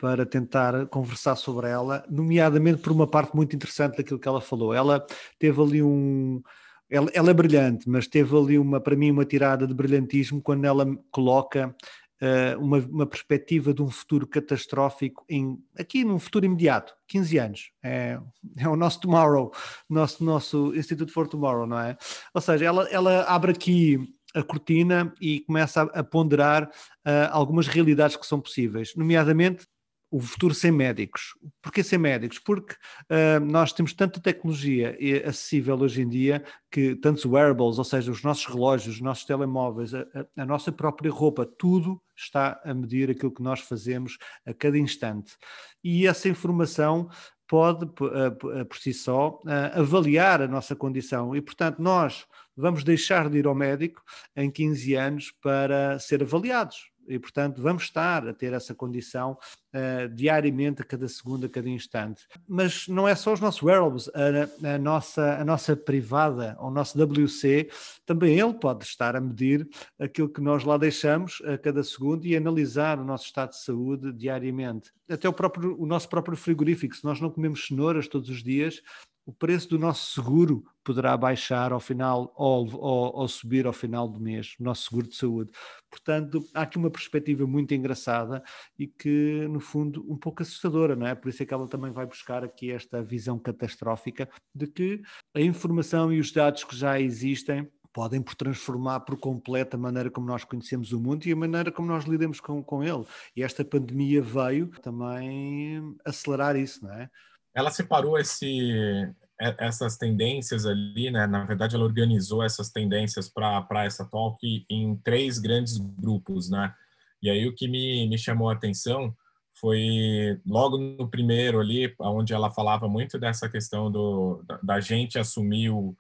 para 0.04 0.26
tentar 0.26 0.86
conversar 0.88 1.38
sobre 1.38 1.70
ela, 1.70 2.04
nomeadamente 2.10 2.82
por 2.82 2.92
uma 2.92 3.08
parte 3.08 3.34
muito 3.34 3.56
interessante 3.56 3.96
daquilo 3.96 4.20
que 4.20 4.28
ela 4.28 4.42
falou. 4.42 4.74
Ela 4.74 5.08
teve 5.40 5.62
ali 5.62 5.82
um. 5.82 6.42
Ela, 6.90 7.10
ela 7.14 7.30
é 7.30 7.34
brilhante, 7.34 7.90
mas 7.90 8.06
teve 8.06 8.36
ali 8.36 8.60
uma, 8.60 8.82
para 8.82 8.98
mim, 8.98 9.12
uma 9.12 9.24
tirada 9.24 9.66
de 9.66 9.74
brilhantismo 9.74 10.42
quando 10.42 10.66
ela 10.66 10.86
coloca 11.10 11.74
uh, 12.22 12.60
uma, 12.62 12.80
uma, 12.80 13.06
perspectiva 13.06 13.74
de 13.74 13.82
um 13.82 13.90
futuro 13.90 14.28
catastrófico 14.28 15.24
em, 15.30 15.58
aqui 15.80 16.04
num 16.04 16.20
futuro 16.20 16.46
imediato, 16.46 16.94
15 17.08 17.38
anos. 17.38 17.72
É, 17.82 18.20
é 18.58 18.68
o 18.68 18.76
nosso 18.76 19.00
tomorrow, 19.00 19.54
nosso, 19.90 20.22
nosso 20.22 20.76
Institute 20.76 21.14
for 21.14 21.30
Tomorrow, 21.30 21.66
não 21.66 21.80
é? 21.80 21.96
Ou 22.34 22.42
seja, 22.42 22.66
ela, 22.66 22.90
ela 22.90 23.24
abre 23.24 23.54
aqui 23.54 24.14
a 24.36 24.44
cortina 24.44 25.14
e 25.22 25.40
começa 25.40 25.84
a, 25.84 26.00
a 26.00 26.04
ponderar 26.04 26.66
uh, 26.66 27.30
algumas 27.32 27.68
realidades 27.68 28.18
que 28.18 28.28
são 28.28 28.42
possíveis, 28.42 28.94
nomeadamente 28.98 29.66
o 30.14 30.20
futuro 30.20 30.54
sem 30.54 30.72
médicos. 30.72 31.36
Porquê 31.60 31.84
sem 31.84 31.98
médicos? 31.98 32.38
Porque 32.38 32.76
uh, 32.76 33.44
nós 33.44 33.74
temos 33.74 33.94
tanta 33.94 34.22
tecnologia 34.22 34.96
acessível 35.28 35.76
hoje 35.80 36.04
em 36.04 36.08
dia 36.08 36.44
que 36.70 36.96
tantos 36.96 37.26
wearables, 37.26 37.80
ou 37.80 37.84
seja, 37.84 38.12
os 38.12 38.22
nossos 38.22 38.46
relógios, 38.46 38.98
os 38.98 39.02
nossos 39.02 39.26
telemóveis, 39.26 39.92
a, 39.92 40.06
a, 40.38 40.46
nossa 40.46 40.72
própria 40.72 41.10
roupa, 41.10 41.48
tudo 41.58 42.00
está 42.16 42.62
a 42.64 42.76
medir 42.76 43.10
aquilo 43.10 43.32
que 43.32 43.42
nós 43.42 43.62
fazemos 43.62 44.20
a 44.46 44.54
cada 44.54 44.78
instante. 44.78 45.36
E 45.84 46.06
essa 46.06 46.30
informação 46.30 47.10
pode, 47.48 47.86
uh, 47.86 48.66
por 48.70 48.78
si 48.78 48.94
só, 48.94 49.40
avaliar 49.74 50.44
a 50.44 50.48
nossa 50.48 50.76
condição. 50.76 51.36
E, 51.36 51.42
portanto, 51.42 51.82
nós 51.82 52.28
vamos 52.56 52.84
deixar 52.84 53.32
de 53.32 53.40
ir 53.40 53.48
ao 53.48 53.56
médico 53.56 54.00
em 54.36 54.52
15 54.52 54.94
anos 54.94 55.32
para 55.42 55.98
ser 55.98 56.22
avaliados 56.22 56.93
e, 57.08 57.20
portanto, 57.20 57.62
vamos 57.62 57.84
estar 57.84 58.28
a 58.28 58.34
ter 58.34 58.54
essa 58.54 58.74
condição 58.74 59.38
uh, 59.74 60.10
diariamente, 60.14 60.82
a 60.82 60.86
cada 60.86 61.08
segundo, 61.08 61.46
a 61.46 61.50
cada 61.50 61.70
instante. 61.70 62.26
Mas 62.48 62.88
não 62.88 63.08
é 63.08 63.16
só 63.16 63.34
os 63.34 63.40
nossos 63.40 63.62
wearables, 63.62 64.10
a, 64.10 64.76
a, 64.76 64.78
nossa, 64.78 65.38
a 65.40 65.46
nossa 65.46 65.76
privada, 65.76 66.58
o 66.60 66.70
nosso 66.70 66.98
WC, 67.02 67.70
também 68.06 68.40
ele 68.40 68.54
pode 68.54 68.84
estar 68.84 69.16
a 69.16 69.22
medir 69.22 69.68
aquilo 70.00 70.30
que 70.30 70.42
nós 70.42 70.64
lá 70.64 70.78
deixamos 70.78 71.42
a 71.46 71.58
cada 71.58 71.84
segundo 71.84 72.26
e 72.26 72.36
analisar 72.36 73.00
o 73.00 73.04
nosso 73.04 73.26
estado 73.26 73.52
de 73.52 73.64
saúde 73.64 74.12
diariamente. 74.14 74.92
Até 75.10 75.28
o, 75.28 75.34
próprio, 75.34 75.80
o 75.80 75.86
nosso 75.86 76.08
próprio 76.10 76.38
frigorífico, 76.38 76.96
se 76.96 77.04
nós 77.04 77.20
não 77.20 77.30
comemos 77.30 77.68
cenouras 77.68 78.08
todos 78.08 78.30
os 78.30 78.42
dias, 78.42 78.82
o 79.26 79.32
preço 79.32 79.70
do 79.70 79.80
nosso 79.80 80.14
seguro 80.14 80.64
poderá 80.84 81.16
baixar 81.16 81.72
ao 81.72 81.80
final 81.80 82.34
ou, 82.36 82.70
ou, 82.76 83.16
ou, 83.16 83.28
subir 83.28 83.66
ao 83.66 83.72
final 83.72 84.08
do 84.08 84.20
mês, 84.20 84.56
o 84.60 84.64
nosso 84.64 84.84
seguro 84.84 85.08
de 85.08 85.16
saúde. 85.16 85.52
Portanto, 85.90 86.46
há 86.54 86.64
aqui 86.64 86.78
uma 86.78 86.92
perspectiva 86.92 87.48
muito 87.48 87.74
engraçada 87.74 88.44
e 88.78 88.86
que, 88.86 89.48
no 89.50 89.60
fundo, 89.60 90.06
um 90.12 90.18
pouco 90.18 90.44
assustadora, 90.44 90.96
não 90.96 91.08
é? 91.08 91.16
Por 91.16 91.30
isso 91.30 91.42
é 91.42 91.46
que 91.46 91.54
ela 91.54 91.68
também 91.68 91.92
vai 91.92 92.06
buscar 92.06 92.44
aqui 92.44 92.72
esta 92.72 93.02
visão 93.02 93.40
catastrófica 93.40 94.30
de 94.54 94.68
que 94.68 95.02
a 95.34 95.40
informação 95.40 96.12
e 96.12 96.20
os 96.20 96.32
dados 96.32 96.64
que 96.66 96.76
já 96.76 97.00
existem 97.00 97.70
podem 97.94 98.22
por 98.22 98.34
transformar 98.34 99.02
por 99.02 99.18
completo 99.18 99.78
a 99.78 99.80
maneira 99.80 100.10
como 100.10 100.26
nós 100.26 100.44
conhecemos 100.44 100.92
o 100.92 101.00
mundo 101.00 101.26
e 101.28 101.32
a 101.32 101.36
maneira 101.36 101.72
como 101.72 101.88
nós 101.88 102.06
lidamos 102.06 102.40
com, 102.40 102.62
com 102.64 102.84
ele. 102.84 103.06
E 103.36 103.44
esta 103.44 103.64
pandemia 103.64 104.22
veio 104.22 104.68
também 104.82 105.96
acelerar 106.04 106.56
isso, 106.56 106.84
não 106.84 106.92
é? 106.92 107.10
Ela 107.56 107.72
separou 107.72 108.18
esse, 108.18 109.08
essas 109.40 109.98
tendências 109.98 110.66
ali, 110.66 111.12
né? 111.12 111.28
Na 111.28 111.46
verdade, 111.46 111.76
ela 111.76 111.86
organizou 111.86 112.44
essas 112.44 112.70
tendências 112.70 113.30
para 113.30 113.86
essa 113.86 114.06
talk 114.06 114.66
em 114.70 114.96
três 114.98 115.40
grandes 115.40 115.78
grupos, 115.78 116.50
né? 116.50 116.74
E 117.22 117.30
aí 117.30 117.48
o 117.48 117.56
que 117.56 117.68
me, 117.68 118.08
me 118.08 118.18
chamou 118.18 118.50
a 118.50 118.54
atenção 118.54 119.16
foi 119.60 120.42
logo 120.46 120.78
no 120.78 121.08
primeiro 121.08 121.60
ali, 121.60 121.94
onde 122.00 122.34
ela 122.34 122.52
falava 122.52 122.88
muito 122.88 123.20
dessa 123.20 123.48
questão 123.48 123.92
do, 123.92 124.44
da, 124.48 124.60
da 124.64 124.80
gente 124.80 125.20
assumir 125.20 125.70
o, 125.70 125.96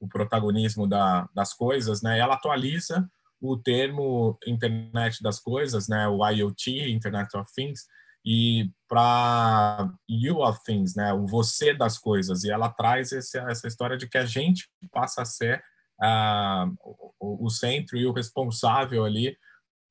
o 0.00 0.08
protagonismo 0.08 0.86
da, 0.86 1.28
das 1.34 1.52
coisas, 1.52 2.02
né? 2.02 2.18
Ela 2.18 2.34
atualiza 2.34 3.08
o 3.40 3.56
termo 3.56 4.38
internet 4.46 5.22
das 5.22 5.38
coisas, 5.38 5.86
né? 5.86 6.08
O 6.08 6.26
IoT, 6.26 6.90
Internet 6.90 7.36
of 7.36 7.52
Things, 7.54 7.86
e 8.24 8.70
para 8.88 9.92
you 10.08 10.38
of 10.38 10.58
things, 10.64 10.94
né, 10.94 11.12
o 11.12 11.26
você 11.26 11.74
das 11.74 11.98
coisas. 11.98 12.44
E 12.44 12.50
ela 12.50 12.70
traz 12.70 13.12
esse, 13.12 13.38
essa 13.38 13.66
história 13.66 13.96
de 13.96 14.08
que 14.08 14.16
a 14.16 14.24
gente 14.24 14.68
passa 14.90 15.22
a 15.22 15.26
ser 15.26 15.62
uh, 16.00 16.74
o, 17.20 17.46
o, 17.46 17.50
centro 17.50 17.98
e 17.98 18.06
o 18.06 18.12
responsável 18.12 19.04
ali 19.04 19.36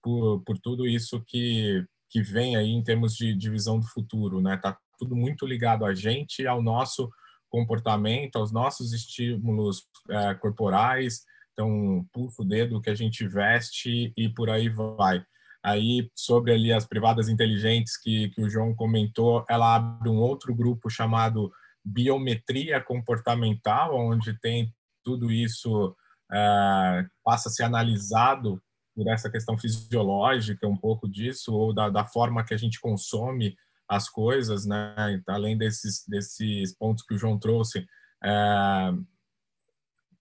por, 0.02 0.42
por 0.44 0.58
tudo 0.58 0.88
isso 0.88 1.22
que, 1.26 1.86
que 2.10 2.22
vem 2.22 2.56
aí 2.56 2.70
em 2.70 2.84
termos 2.84 3.16
de, 3.16 3.36
de 3.36 3.50
visão 3.50 3.80
do 3.80 3.86
futuro, 3.86 4.42
né? 4.42 4.58
Tá 4.58 4.78
tudo 4.98 5.16
muito 5.16 5.46
ligado 5.46 5.86
a 5.86 5.94
gente, 5.94 6.48
ao 6.48 6.62
nosso 6.62 7.10
comportamento, 7.50 8.38
aos 8.38 8.52
nossos 8.52 8.94
estímulos 8.94 9.80
uh, 10.10 10.40
corporais, 10.40 11.24
então 11.52 12.04
pulso, 12.12 12.44
dedo 12.44 12.82
que 12.82 12.90
a 12.90 12.96
gente 12.96 13.28
veste 13.28 14.12
e 14.18 14.28
por 14.30 14.50
aí 14.50 14.70
vai. 14.70 15.24
Aí, 15.64 16.10
sobre 16.14 16.52
ali 16.52 16.74
as 16.74 16.86
privadas 16.86 17.30
inteligentes 17.30 17.98
que, 17.98 18.30
que 18.30 18.42
o 18.42 18.50
João 18.50 18.76
comentou, 18.76 19.46
ela 19.50 19.76
abre 19.76 20.10
um 20.10 20.18
outro 20.18 20.54
grupo 20.54 20.90
chamado 20.90 21.52
Biometria 21.84 22.82
Comportamental, 22.82 23.96
onde 23.96 24.38
tem 24.40 24.74
tudo 25.04 25.32
isso, 25.32 25.90
uh, 26.32 27.10
passa 27.24 27.48
a 27.48 27.52
ser 27.52 27.64
analisado 27.64 28.62
por 28.94 29.08
essa 29.08 29.30
questão 29.30 29.58
fisiológica, 29.58 30.68
um 30.68 30.78
pouco 30.78 31.08
disso, 31.10 31.54
ou 31.54 31.74
da, 31.74 31.90
da 31.90 32.06
forma 32.06 32.44
que 32.44 32.54
a 32.54 32.58
gente 32.58 32.80
consome 32.80 33.56
as 33.88 34.10
coisas, 34.10 34.66
né? 34.66 35.22
Além 35.28 35.58
desses, 35.58 36.06
desses 36.08 36.76
pontos 36.78 37.04
que 37.06 37.14
o 37.14 37.18
João 37.18 37.40
trouxe, 37.40 37.80
uh, 37.80 39.06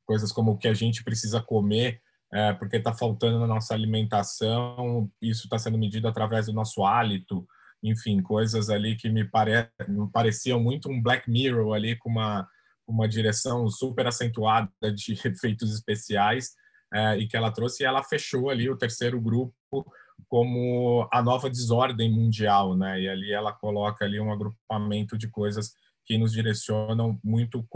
coisas 0.06 0.32
como 0.32 0.52
o 0.52 0.58
que 0.58 0.68
a 0.68 0.74
gente 0.74 1.02
precisa 1.04 1.40
comer 1.40 2.00
é, 2.32 2.52
porque 2.54 2.76
está 2.76 2.92
faltando 2.94 3.38
na 3.38 3.46
nossa 3.46 3.74
alimentação, 3.74 5.10
isso 5.20 5.44
está 5.44 5.58
sendo 5.58 5.76
medido 5.76 6.08
através 6.08 6.46
do 6.46 6.52
nosso 6.52 6.84
hálito, 6.84 7.46
enfim, 7.82 8.22
coisas 8.22 8.70
ali 8.70 8.96
que 8.96 9.10
me, 9.10 9.24
pare... 9.24 9.68
me 9.86 10.10
pareciam 10.10 10.58
muito 10.60 10.88
um 10.88 11.02
Black 11.02 11.30
Mirror 11.30 11.74
ali 11.74 11.96
com 11.96 12.08
uma, 12.08 12.48
uma 12.86 13.06
direção 13.06 13.68
super 13.68 14.06
acentuada 14.06 14.70
de 14.94 15.12
efeitos 15.26 15.74
especiais 15.74 16.52
é, 16.92 17.18
e 17.18 17.26
que 17.26 17.36
ela 17.36 17.50
trouxe 17.50 17.82
e 17.82 17.86
ela 17.86 18.02
fechou 18.02 18.48
ali 18.48 18.70
o 18.70 18.78
terceiro 18.78 19.20
grupo 19.20 19.52
como 20.28 21.06
a 21.12 21.20
nova 21.22 21.50
desordem 21.50 22.10
mundial, 22.10 22.76
né? 22.76 23.00
E 23.00 23.08
ali 23.08 23.32
ela 23.32 23.52
coloca 23.52 24.04
ali 24.04 24.20
um 24.20 24.32
agrupamento 24.32 25.18
de 25.18 25.28
coisas 25.28 25.72
que 26.06 26.16
nos 26.16 26.32
direcionam 26.32 27.18
muito 27.22 27.66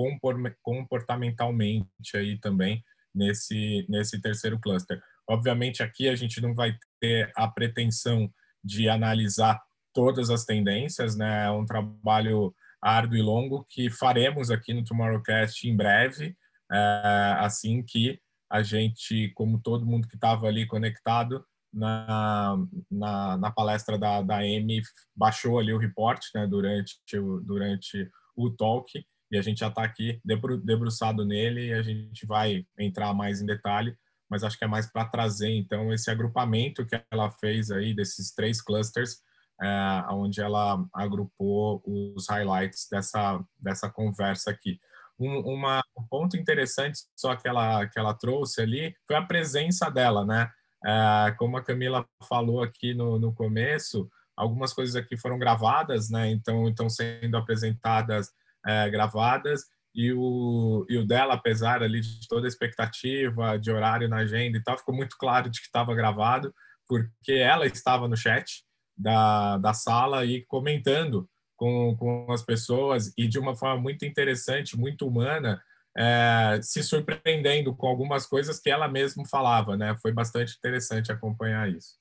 comportamentalmente 0.63 1.87
aí 2.15 2.39
também 2.39 2.83
nesse, 3.17 3.87
nesse 3.89 4.21
terceiro 4.21 4.61
cluster. 4.61 5.01
Obviamente, 5.29 5.83
aqui 5.83 6.09
a 6.09 6.15
gente 6.15 6.41
não 6.41 6.55
vai 6.55 6.77
ter 7.01 7.33
a 7.35 7.49
pretensão 7.49 8.31
de 8.63 8.89
analisar 8.89 9.61
todas 9.93 10.31
as 10.31 10.45
tendências, 10.45 11.17
né? 11.17 11.47
É 11.47 11.51
um 11.51 11.65
trabalho 11.65 12.55
árduo 12.83 13.17
e 13.17 13.23
longo 13.23 13.67
que 13.69 13.91
faremos 13.91 14.51
aqui 14.51 14.75
no 14.75 14.85
Tomorrowcast 14.85 15.67
em 15.67 15.75
breve, 15.75 16.37
é, 16.71 17.37
assim 17.39 17.83
que 17.83 18.21
a 18.51 18.63
gente, 18.63 19.33
como 19.35 19.61
todo 19.61 19.87
mundo 19.87 20.07
que 20.07 20.15
estava 20.15 20.47
ali 20.47 20.67
conectado 20.67 21.45
na, 21.73 22.57
na, 22.91 23.37
na, 23.37 23.51
palestra 23.51 23.99
da, 23.99 24.23
da 24.23 24.39
Amy, 24.39 24.83
baixou 25.15 25.59
ali 25.59 25.73
o 25.73 25.79
report 25.79 26.21
né, 26.35 26.47
durante, 26.47 26.97
durante 27.45 28.09
o 28.37 28.51
talk 28.51 29.05
e 29.31 29.39
a 29.39 29.43
gente 29.43 29.61
já 29.61 29.69
está 29.69 29.83
aqui 29.83 30.21
debru 30.25 30.57
debruçado 30.59 31.25
nele 31.25 31.69
e 31.69 31.73
a 31.73 31.83
gente 31.83 32.27
vai 32.27 32.65
entrar 32.79 33.13
mais 33.15 33.41
em 33.41 33.47
detalhe, 33.47 33.97
mas 34.29 34.45
acho 34.45 34.59
que 34.59 34.65
é 34.65 34.69
mais 34.69 34.91
para 34.91 35.05
trazer 35.05 35.51
então 35.51 35.93
esse 35.93 36.11
agrupamento 36.11 36.87
que 36.87 37.01
ela 37.11 37.31
fez 37.31 37.71
aí 37.71 37.95
desses 37.95 38.33
três 38.33 38.61
clusters, 38.61 39.19
é, 39.63 40.05
onde 40.11 40.41
ela 40.41 40.85
agrupou 40.95 41.83
os 41.87 42.29
highlights 42.29 42.89
dessa 42.91 43.43
dessa 43.59 43.91
conversa 43.91 44.51
aqui. 44.51 44.79
um, 45.19 45.41
uma, 45.55 45.83
um 45.99 46.07
ponto 46.07 46.37
interessante 46.37 47.01
só 47.17 47.35
que 47.37 47.49
ela, 47.49 47.87
que 47.87 47.99
ela 47.99 48.15
trouxe 48.15 48.61
ali 48.61 48.95
foi 49.07 49.17
a 49.17 49.23
presença 49.23 49.91
dela, 49.91 50.25
né? 50.25 50.51
É, 50.85 51.33
como 51.39 51.57
a 51.57 51.63
Camila 51.65 52.07
falou 52.29 52.63
aqui 52.63 52.95
no, 52.95 53.19
no 53.19 53.35
começo, 53.35 54.09
algumas 54.37 54.73
coisas 54.73 54.95
aqui 54.95 55.17
foram 55.17 55.39
gravadas, 55.39 56.11
né? 56.11 56.31
Então 56.31 56.69
estão 56.69 56.89
sendo 56.89 57.37
apresentadas 57.37 58.31
é, 58.67 58.91
gravadas 58.91 59.63
e 59.95 60.13
o, 60.13 60.85
e 60.91 60.99
o 60.99 61.07
dela, 61.07 61.35
apesar 61.35 61.83
ali 61.83 62.01
de 62.01 62.29
toda 62.29 62.47
a 62.47 62.49
expectativa 62.49 63.59
de 63.59 63.71
horário 63.71 64.09
na 64.09 64.19
agenda 64.19 64.59
e 64.59 64.63
tal, 64.63 64.77
ficou 64.77 64.95
muito 64.95 65.17
claro 65.19 65.49
de 65.49 65.59
que 65.59 65.67
estava 65.67 65.95
gravado, 65.95 66.55
porque 66.87 67.33
ela 67.33 67.67
estava 67.67 68.07
no 68.07 68.17
chat 68.17 68.63
da, 68.97 69.57
da 69.57 69.73
sala 69.73 70.27
e 70.27 70.45
comentando 70.47 71.29
com, 71.57 71.97
com 71.97 72.31
as 72.31 72.43
pessoas 72.43 73.13
e 73.17 73.27
de 73.27 73.39
uma 73.39 73.57
forma 73.57 73.81
muito 73.81 74.05
interessante, 74.05 74.77
muito 74.77 75.07
humana, 75.09 75.63
é, 75.97 76.61
se 76.63 76.83
surpreendendo 76.83 77.75
com 77.75 77.87
algumas 77.87 78.27
coisas 78.27 78.61
que 78.61 78.69
ela 78.69 78.87
mesma 78.87 79.25
falava, 79.27 79.79
né? 79.79 79.97
Foi 80.03 80.13
bastante 80.13 80.55
interessante 80.59 81.11
acompanhar 81.11 81.71
isso. 81.71 81.95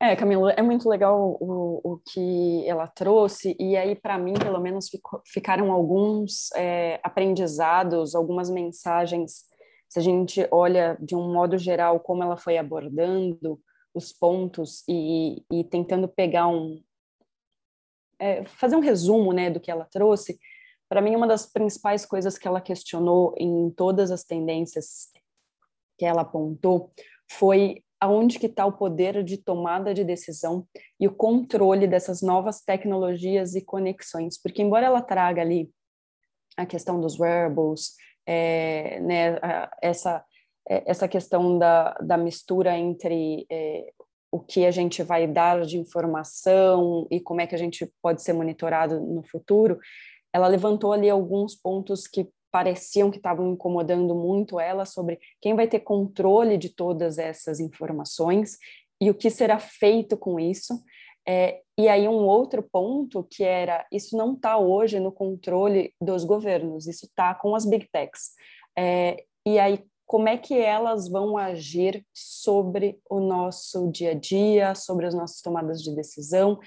É, 0.00 0.16
Camila, 0.16 0.52
é 0.52 0.60
muito 0.60 0.88
legal 0.88 1.36
o, 1.40 1.80
o 1.82 1.98
que 1.98 2.68
ela 2.68 2.86
trouxe, 2.86 3.56
e 3.58 3.76
aí, 3.76 3.94
para 3.94 4.18
mim, 4.18 4.34
pelo 4.34 4.60
menos, 4.60 4.90
ficaram 5.24 5.70
alguns 5.72 6.50
é, 6.52 7.00
aprendizados, 7.02 8.14
algumas 8.14 8.50
mensagens. 8.50 9.44
Se 9.88 9.98
a 9.98 10.02
gente 10.02 10.46
olha 10.50 10.98
de 11.00 11.14
um 11.14 11.32
modo 11.32 11.56
geral 11.56 12.00
como 12.00 12.22
ela 12.22 12.36
foi 12.36 12.58
abordando 12.58 13.60
os 13.94 14.12
pontos 14.12 14.82
e, 14.88 15.44
e 15.50 15.62
tentando 15.64 16.08
pegar 16.08 16.48
um. 16.48 16.82
É, 18.18 18.44
fazer 18.44 18.76
um 18.76 18.80
resumo 18.80 19.32
né, 19.32 19.50
do 19.50 19.60
que 19.60 19.70
ela 19.70 19.84
trouxe, 19.84 20.38
para 20.88 21.00
mim, 21.00 21.16
uma 21.16 21.26
das 21.26 21.46
principais 21.46 22.04
coisas 22.04 22.38
que 22.38 22.46
ela 22.46 22.60
questionou 22.60 23.34
em 23.38 23.70
todas 23.70 24.10
as 24.10 24.24
tendências 24.24 25.10
que 25.98 26.04
ela 26.04 26.22
apontou 26.22 26.92
foi 27.30 27.83
aonde 28.00 28.38
que 28.38 28.46
está 28.46 28.66
o 28.66 28.72
poder 28.72 29.22
de 29.22 29.38
tomada 29.38 29.94
de 29.94 30.04
decisão 30.04 30.66
e 31.00 31.06
o 31.06 31.14
controle 31.14 31.86
dessas 31.86 32.20
novas 32.22 32.60
tecnologias 32.60 33.54
e 33.54 33.64
conexões, 33.64 34.40
porque 34.40 34.62
embora 34.62 34.86
ela 34.86 35.02
traga 35.02 35.40
ali 35.40 35.70
a 36.56 36.66
questão 36.66 37.00
dos 37.00 37.18
wearables, 37.18 37.94
é, 38.26 39.00
né, 39.00 39.38
essa 39.82 40.24
é, 40.68 40.82
essa 40.86 41.06
questão 41.06 41.58
da, 41.58 41.92
da 42.00 42.16
mistura 42.16 42.76
entre 42.76 43.46
é, 43.50 43.92
o 44.30 44.40
que 44.40 44.64
a 44.64 44.70
gente 44.70 45.02
vai 45.02 45.26
dar 45.26 45.62
de 45.62 45.78
informação 45.78 47.06
e 47.10 47.20
como 47.20 47.40
é 47.40 47.46
que 47.46 47.54
a 47.54 47.58
gente 47.58 47.90
pode 48.02 48.22
ser 48.22 48.32
monitorado 48.32 49.00
no 49.00 49.22
futuro, 49.22 49.78
ela 50.32 50.48
levantou 50.48 50.92
ali 50.92 51.08
alguns 51.08 51.54
pontos 51.54 52.06
que 52.06 52.28
pareciam 52.54 53.10
que 53.10 53.16
estavam 53.16 53.50
incomodando 53.50 54.14
muito 54.14 54.60
ela 54.60 54.84
sobre 54.84 55.18
quem 55.40 55.56
vai 55.56 55.66
ter 55.66 55.80
controle 55.80 56.56
de 56.56 56.68
todas 56.68 57.18
essas 57.18 57.58
informações 57.58 58.58
e 59.00 59.10
o 59.10 59.14
que 59.14 59.28
será 59.28 59.58
feito 59.58 60.16
com 60.16 60.38
isso. 60.38 60.80
É, 61.26 61.62
e 61.76 61.88
aí 61.88 62.06
um 62.06 62.28
outro 62.28 62.62
ponto 62.62 63.26
que 63.28 63.42
era 63.42 63.84
isso 63.90 64.16
não 64.16 64.34
está 64.34 64.56
hoje 64.56 65.00
no 65.00 65.10
controle 65.10 65.92
dos 66.00 66.22
governos, 66.22 66.86
isso 66.86 67.06
está 67.06 67.34
com 67.34 67.56
as 67.56 67.66
big 67.66 67.88
techs. 67.90 68.34
É, 68.78 69.24
e 69.44 69.58
aí 69.58 69.84
como 70.06 70.28
é 70.28 70.38
que 70.38 70.54
elas 70.56 71.08
vão 71.08 71.36
agir 71.36 72.06
sobre 72.14 73.00
o 73.10 73.18
nosso 73.18 73.90
dia 73.90 74.12
a 74.12 74.14
dia, 74.14 74.76
sobre 74.76 75.06
as 75.06 75.14
nossas 75.14 75.40
tomadas 75.40 75.82
de 75.82 75.92
decisão 75.92 76.60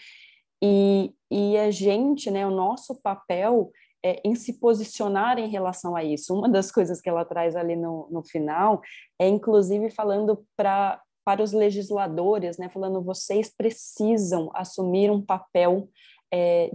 e, 0.61 1.13
e 1.31 1.57
a 1.57 1.71
gente, 1.71 2.29
né, 2.29 2.45
o 2.45 2.51
nosso 2.51 3.01
papel 3.01 3.71
é, 4.07 4.21
em 4.23 4.35
se 4.35 4.53
posicionar 4.53 5.37
em 5.37 5.49
relação 5.49 5.95
a 5.95 6.03
isso. 6.03 6.33
Uma 6.33 6.47
das 6.47 6.71
coisas 6.71 7.01
que 7.01 7.09
ela 7.09 7.25
traz 7.25 7.55
ali 7.55 7.75
no, 7.75 8.07
no 8.09 8.23
final 8.23 8.81
é, 9.19 9.27
inclusive, 9.27 9.89
falando 9.89 10.45
para 10.55 11.01
para 11.25 11.43
os 11.43 11.51
legisladores, 11.51 12.57
né, 12.57 12.69
falando 12.69 13.03
vocês 13.03 13.53
precisam 13.53 14.49
assumir 14.53 15.11
um 15.11 15.21
papel 15.21 15.89
é, 16.33 16.71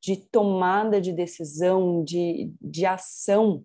de 0.00 0.16
tomada 0.16 1.02
de 1.02 1.12
decisão, 1.12 2.02
de, 2.02 2.50
de 2.62 2.86
ação 2.86 3.62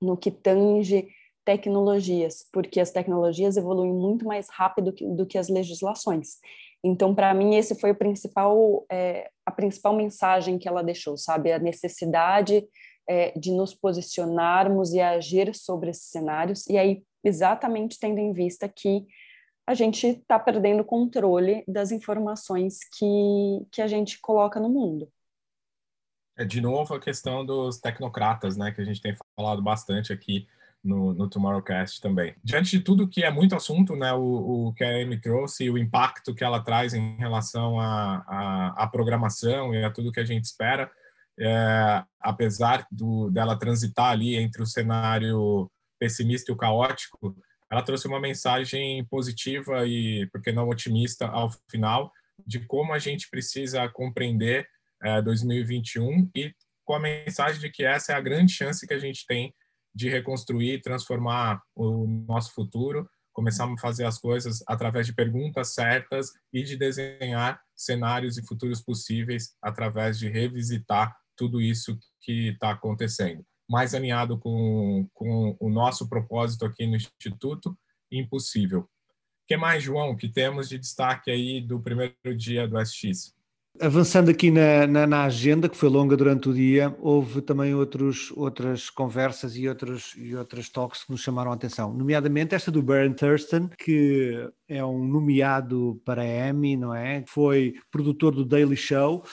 no 0.00 0.16
que 0.16 0.30
tange 0.30 1.08
tecnologias, 1.44 2.46
porque 2.52 2.78
as 2.78 2.92
tecnologias 2.92 3.56
evoluem 3.56 3.92
muito 3.92 4.24
mais 4.24 4.46
rápido 4.48 4.92
que, 4.92 5.04
do 5.04 5.26
que 5.26 5.36
as 5.36 5.48
legislações. 5.48 6.38
Então, 6.84 7.14
para 7.14 7.32
mim, 7.32 7.54
esse 7.54 7.74
foi 7.74 7.92
o 7.92 7.94
principal, 7.94 8.84
é, 8.92 9.30
a 9.46 9.50
principal 9.50 9.96
mensagem 9.96 10.58
que 10.58 10.68
ela 10.68 10.84
deixou, 10.84 11.16
sabe? 11.16 11.50
A 11.50 11.58
necessidade 11.58 12.62
é, 13.08 13.32
de 13.38 13.50
nos 13.52 13.74
posicionarmos 13.74 14.92
e 14.92 15.00
agir 15.00 15.54
sobre 15.54 15.90
esses 15.90 16.10
cenários, 16.10 16.66
e 16.68 16.76
aí, 16.76 17.02
exatamente 17.24 17.98
tendo 17.98 18.18
em 18.18 18.34
vista 18.34 18.68
que 18.68 19.06
a 19.66 19.72
gente 19.72 20.06
está 20.06 20.38
perdendo 20.38 20.80
o 20.80 20.84
controle 20.84 21.64
das 21.66 21.90
informações 21.90 22.80
que, 22.98 23.66
que 23.72 23.80
a 23.80 23.86
gente 23.86 24.20
coloca 24.20 24.60
no 24.60 24.68
mundo. 24.68 25.10
É, 26.36 26.44
de 26.44 26.60
novo, 26.60 26.94
a 26.94 27.00
questão 27.00 27.46
dos 27.46 27.78
tecnocratas, 27.78 28.58
né, 28.58 28.72
que 28.72 28.82
a 28.82 28.84
gente 28.84 29.00
tem 29.00 29.16
falado 29.34 29.62
bastante 29.62 30.12
aqui 30.12 30.46
no, 30.84 31.14
no 31.14 31.28
Tomorrowcast 31.28 32.00
também. 32.00 32.34
Diante 32.44 32.72
de 32.72 32.80
tudo 32.80 33.08
que 33.08 33.24
é 33.24 33.30
muito 33.30 33.56
assunto, 33.56 33.96
né, 33.96 34.12
o, 34.12 34.68
o 34.68 34.74
que 34.74 34.84
a 34.84 35.02
Amy 35.02 35.18
trouxe 35.18 35.64
e 35.64 35.70
o 35.70 35.78
impacto 35.78 36.34
que 36.34 36.44
ela 36.44 36.62
traz 36.62 36.92
em 36.92 37.16
relação 37.16 37.80
à, 37.80 38.88
programação 38.92 39.74
e 39.74 39.82
a 39.82 39.90
tudo 39.90 40.12
que 40.12 40.20
a 40.20 40.24
gente 40.24 40.44
espera, 40.44 40.90
é, 41.40 42.04
apesar 42.20 42.86
do, 42.92 43.30
dela 43.30 43.58
transitar 43.58 44.10
ali 44.10 44.36
entre 44.36 44.62
o 44.62 44.66
cenário 44.66 45.70
pessimista 45.98 46.52
e 46.52 46.54
o 46.54 46.58
caótico, 46.58 47.34
ela 47.70 47.82
trouxe 47.82 48.06
uma 48.06 48.20
mensagem 48.20 49.04
positiva 49.06 49.86
e, 49.86 50.28
por 50.30 50.42
que 50.42 50.52
não 50.52 50.68
otimista, 50.68 51.26
ao 51.26 51.50
final, 51.70 52.12
de 52.46 52.60
como 52.60 52.92
a 52.92 52.98
gente 52.98 53.28
precisa 53.30 53.88
compreender 53.88 54.68
é, 55.02 55.22
2021 55.22 56.30
e 56.36 56.54
com 56.84 56.94
a 56.94 57.00
mensagem 57.00 57.60
de 57.60 57.70
que 57.70 57.84
essa 57.84 58.12
é 58.12 58.16
a 58.16 58.20
grande 58.20 58.52
chance 58.52 58.86
que 58.86 58.92
a 58.92 58.98
gente 58.98 59.26
tem 59.26 59.52
de 59.94 60.08
reconstruir, 60.08 60.82
transformar 60.82 61.62
o 61.74 62.06
nosso 62.26 62.52
futuro, 62.52 63.08
começarmos 63.32 63.78
a 63.78 63.82
fazer 63.82 64.04
as 64.04 64.18
coisas 64.18 64.62
através 64.66 65.06
de 65.06 65.14
perguntas 65.14 65.74
certas 65.74 66.30
e 66.52 66.62
de 66.62 66.76
desenhar 66.76 67.60
cenários 67.74 68.38
e 68.38 68.46
futuros 68.46 68.80
possíveis 68.80 69.54
através 69.60 70.18
de 70.18 70.28
revisitar 70.28 71.14
tudo 71.36 71.60
isso 71.60 71.98
que 72.20 72.48
está 72.48 72.70
acontecendo. 72.70 73.44
Mais 73.68 73.94
alinhado 73.94 74.38
com, 74.38 75.08
com 75.12 75.56
o 75.58 75.68
nosso 75.68 76.08
propósito 76.08 76.64
aqui 76.64 76.86
no 76.86 76.96
Instituto, 76.96 77.76
impossível. 78.10 78.80
O 78.80 79.46
que 79.46 79.56
mais, 79.56 79.82
João, 79.82 80.16
que 80.16 80.28
temos 80.28 80.68
de 80.68 80.78
destaque 80.78 81.30
aí 81.30 81.60
do 81.60 81.80
primeiro 81.80 82.36
dia 82.36 82.68
do 82.68 82.78
SX? 82.78 83.34
Avançando 83.80 84.30
aqui 84.30 84.52
na, 84.52 84.86
na, 84.86 85.04
na, 85.04 85.24
agenda, 85.24 85.68
que 85.68 85.76
foi 85.76 85.88
longa 85.88 86.16
durante 86.16 86.48
o 86.48 86.54
dia, 86.54 86.96
houve 87.00 87.42
também 87.42 87.74
outros, 87.74 88.30
outras 88.36 88.88
conversas 88.88 89.56
e 89.56 89.68
outros, 89.68 90.14
e 90.16 90.32
outras 90.36 90.68
talks 90.68 91.02
que 91.02 91.10
nos 91.10 91.20
chamaram 91.20 91.50
a 91.50 91.54
atenção, 91.54 91.92
nomeadamente 91.92 92.54
esta 92.54 92.70
do 92.70 92.80
Baron 92.80 93.14
Thurston, 93.14 93.68
que 93.76 94.48
é 94.68 94.84
um 94.84 95.04
nomeado 95.04 96.00
para 96.04 96.24
Emmy, 96.24 96.76
não 96.76 96.94
é? 96.94 97.24
Foi 97.26 97.74
produtor 97.90 98.32
do 98.32 98.44
Daily 98.44 98.76
Show 98.76 99.24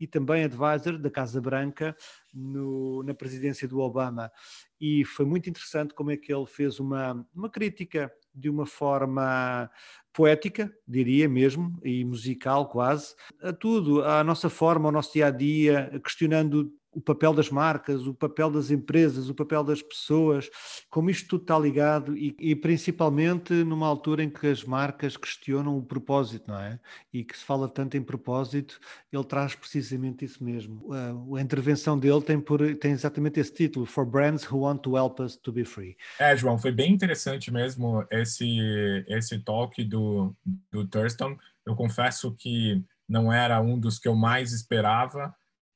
e 0.00 0.06
também 0.06 0.44
advisor 0.44 0.98
da 0.98 1.10
Casa 1.10 1.38
Branca 1.38 1.94
no, 2.32 3.02
na 3.02 3.12
presidência 3.12 3.68
do 3.68 3.80
Obama. 3.80 4.32
E 4.80 5.04
foi 5.04 5.26
muito 5.26 5.48
interessante 5.50 5.92
como 5.92 6.10
é 6.10 6.16
que 6.16 6.32
ele 6.32 6.46
fez 6.46 6.80
uma, 6.80 7.26
uma 7.34 7.50
crítica 7.50 8.10
de 8.34 8.50
uma 8.50 8.66
forma 8.66 9.70
poética, 10.12 10.72
diria 10.86 11.28
mesmo, 11.28 11.78
e 11.82 12.04
musical 12.04 12.68
quase, 12.68 13.14
a 13.42 13.52
tudo, 13.52 14.04
à 14.04 14.22
nossa 14.22 14.48
forma, 14.48 14.88
ao 14.88 14.92
nosso 14.92 15.12
dia 15.12 15.26
a 15.26 15.30
dia, 15.30 16.00
questionando 16.04 16.72
o 16.94 17.00
papel 17.00 17.32
das 17.34 17.50
marcas, 17.50 18.06
o 18.06 18.14
papel 18.14 18.50
das 18.50 18.70
empresas, 18.70 19.28
o 19.28 19.34
papel 19.34 19.64
das 19.64 19.82
pessoas, 19.82 20.48
como 20.88 21.10
isto 21.10 21.28
tudo 21.28 21.42
está 21.42 21.58
ligado 21.58 22.16
e, 22.16 22.34
e, 22.38 22.54
principalmente 22.54 23.52
numa 23.64 23.86
altura 23.86 24.22
em 24.22 24.30
que 24.30 24.46
as 24.46 24.64
marcas 24.64 25.16
questionam 25.16 25.76
o 25.76 25.82
propósito, 25.82 26.48
não 26.48 26.58
é? 26.58 26.78
E 27.12 27.24
que 27.24 27.36
se 27.36 27.44
fala 27.44 27.68
tanto 27.68 27.96
em 27.96 28.02
propósito, 28.02 28.78
ele 29.12 29.24
traz 29.24 29.54
precisamente 29.54 30.24
isso 30.24 30.42
mesmo. 30.42 30.88
A, 30.92 31.38
a 31.38 31.42
intervenção 31.42 31.98
dele 31.98 32.22
tem, 32.22 32.40
por, 32.40 32.60
tem 32.76 32.92
exatamente 32.92 33.40
esse 33.40 33.52
título, 33.52 33.86
For 33.86 34.06
Brands 34.06 34.50
Who 34.50 34.60
Want 34.60 34.82
to 34.82 34.96
Help 34.96 35.20
Us 35.20 35.36
to 35.36 35.52
Be 35.52 35.64
Free. 35.64 35.96
É, 36.18 36.36
João, 36.36 36.58
foi 36.58 36.72
bem 36.72 36.92
interessante 36.92 37.50
mesmo 37.50 38.04
esse, 38.10 39.04
esse 39.08 39.38
talk 39.40 39.82
do, 39.84 40.34
do 40.70 40.86
Thurston. 40.86 41.36
Eu 41.66 41.74
confesso 41.74 42.32
que 42.32 42.84
não 43.08 43.32
era 43.32 43.60
um 43.60 43.78
dos 43.78 43.98
que 43.98 44.08
eu 44.08 44.14
mais 44.14 44.52
esperava, 44.52 45.34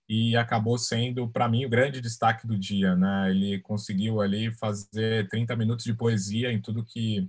e 0.08 0.36
acabou 0.36 0.78
sendo, 0.78 1.28
para 1.28 1.48
mim, 1.48 1.66
o 1.66 1.68
grande 1.68 2.00
destaque 2.00 2.46
do 2.46 2.58
dia. 2.58 2.96
Né? 2.96 3.30
Ele 3.30 3.60
conseguiu 3.60 4.20
ali 4.20 4.50
fazer 4.52 5.28
30 5.28 5.54
minutos 5.54 5.84
de 5.84 5.92
poesia 5.92 6.50
em 6.50 6.60
tudo 6.60 6.84
que, 6.84 7.28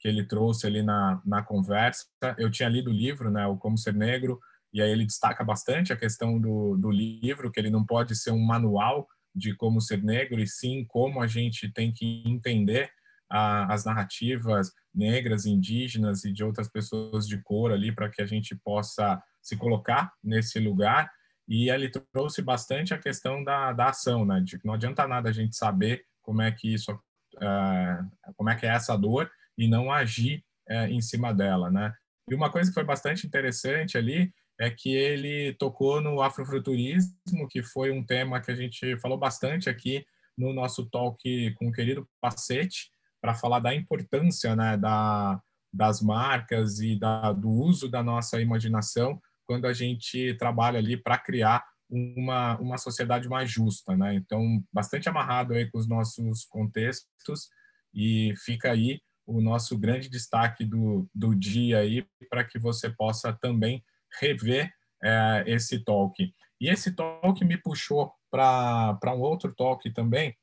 que 0.00 0.08
ele 0.08 0.24
trouxe 0.24 0.66
ali 0.66 0.82
na, 0.82 1.22
na 1.24 1.42
conversa. 1.42 2.04
Eu 2.36 2.50
tinha 2.50 2.68
lido 2.68 2.90
o 2.90 2.94
livro, 2.94 3.30
né, 3.30 3.46
o 3.46 3.56
Como 3.56 3.78
Ser 3.78 3.94
Negro, 3.94 4.40
e 4.72 4.82
aí 4.82 4.90
ele 4.90 5.06
destaca 5.06 5.44
bastante 5.44 5.92
a 5.92 5.96
questão 5.96 6.40
do, 6.40 6.76
do 6.76 6.90
livro, 6.90 7.50
que 7.50 7.60
ele 7.60 7.70
não 7.70 7.84
pode 7.86 8.16
ser 8.16 8.32
um 8.32 8.44
manual 8.44 9.06
de 9.34 9.54
como 9.54 9.80
ser 9.80 10.02
negro, 10.02 10.40
e 10.40 10.46
sim 10.46 10.84
como 10.88 11.22
a 11.22 11.26
gente 11.26 11.70
tem 11.72 11.92
que 11.92 12.24
entender 12.26 12.90
a, 13.30 13.72
as 13.72 13.84
narrativas 13.84 14.72
negras, 14.94 15.46
indígenas 15.46 16.24
e 16.24 16.32
de 16.32 16.42
outras 16.42 16.68
pessoas 16.68 17.26
de 17.26 17.40
cor 17.42 17.70
ali, 17.70 17.94
para 17.94 18.08
que 18.10 18.20
a 18.20 18.26
gente 18.26 18.56
possa 18.56 19.22
se 19.42 19.56
colocar 19.56 20.12
nesse 20.24 20.58
lugar. 20.58 21.10
E 21.48 21.70
ele 21.70 21.90
trouxe 22.12 22.42
bastante 22.42 22.92
a 22.92 22.98
questão 22.98 23.42
da, 23.44 23.72
da 23.72 23.90
ação, 23.90 24.24
né? 24.24 24.40
De 24.40 24.58
que 24.58 24.66
não 24.66 24.74
adianta 24.74 25.06
nada 25.06 25.28
a 25.28 25.32
gente 25.32 25.56
saber 25.56 26.04
como 26.22 26.42
é 26.42 26.50
que 26.50 26.72
isso, 26.72 26.92
uh, 26.92 28.34
como 28.36 28.50
é 28.50 28.56
que 28.56 28.66
é 28.66 28.70
essa 28.70 28.96
dor 28.96 29.30
e 29.56 29.68
não 29.68 29.92
agir 29.92 30.44
uh, 30.68 30.86
em 30.88 31.00
cima 31.00 31.32
dela, 31.32 31.70
né? 31.70 31.94
E 32.28 32.34
uma 32.34 32.50
coisa 32.50 32.68
que 32.70 32.74
foi 32.74 32.84
bastante 32.84 33.26
interessante 33.26 33.96
ali 33.96 34.32
é 34.58 34.70
que 34.70 34.92
ele 34.92 35.54
tocou 35.54 36.00
no 36.00 36.20
afrofuturismo, 36.20 37.46
que 37.48 37.62
foi 37.62 37.90
um 37.90 38.04
tema 38.04 38.40
que 38.40 38.50
a 38.50 38.54
gente 38.54 38.98
falou 38.98 39.18
bastante 39.18 39.68
aqui 39.68 40.04
no 40.36 40.52
nosso 40.52 40.86
talk 40.86 41.54
com 41.54 41.68
o 41.68 41.72
querido 41.72 42.08
Pacete, 42.20 42.90
para 43.20 43.34
falar 43.34 43.60
da 43.60 43.74
importância 43.74 44.56
né, 44.56 44.76
da, 44.76 45.40
das 45.72 46.00
marcas 46.00 46.80
e 46.80 46.98
da, 46.98 47.32
do 47.32 47.48
uso 47.48 47.88
da 47.88 48.02
nossa 48.02 48.40
imaginação 48.40 49.20
quando 49.46 49.66
a 49.66 49.72
gente 49.72 50.34
trabalha 50.34 50.78
ali 50.78 50.96
para 50.96 51.18
criar 51.18 51.64
uma, 51.88 52.58
uma 52.58 52.78
sociedade 52.78 53.28
mais 53.28 53.50
justa. 53.50 53.96
Né? 53.96 54.14
Então, 54.14 54.62
bastante 54.72 55.08
amarrado 55.08 55.54
aí 55.54 55.70
com 55.70 55.78
os 55.78 55.88
nossos 55.88 56.44
contextos 56.44 57.48
e 57.94 58.34
fica 58.44 58.70
aí 58.70 59.00
o 59.26 59.40
nosso 59.40 59.76
grande 59.76 60.08
destaque 60.08 60.64
do, 60.64 61.08
do 61.14 61.34
dia 61.34 61.78
aí 61.78 62.06
para 62.30 62.44
que 62.44 62.58
você 62.58 62.90
possa 62.90 63.32
também 63.32 63.84
rever 64.20 64.72
é, 65.02 65.44
esse 65.46 65.82
talk. 65.84 66.32
E 66.60 66.68
esse 66.68 66.92
talk 66.92 67.44
me 67.44 67.56
puxou 67.56 68.12
para 68.30 69.14
um 69.14 69.20
outro 69.20 69.52
talk 69.54 69.90
também, 69.92 70.34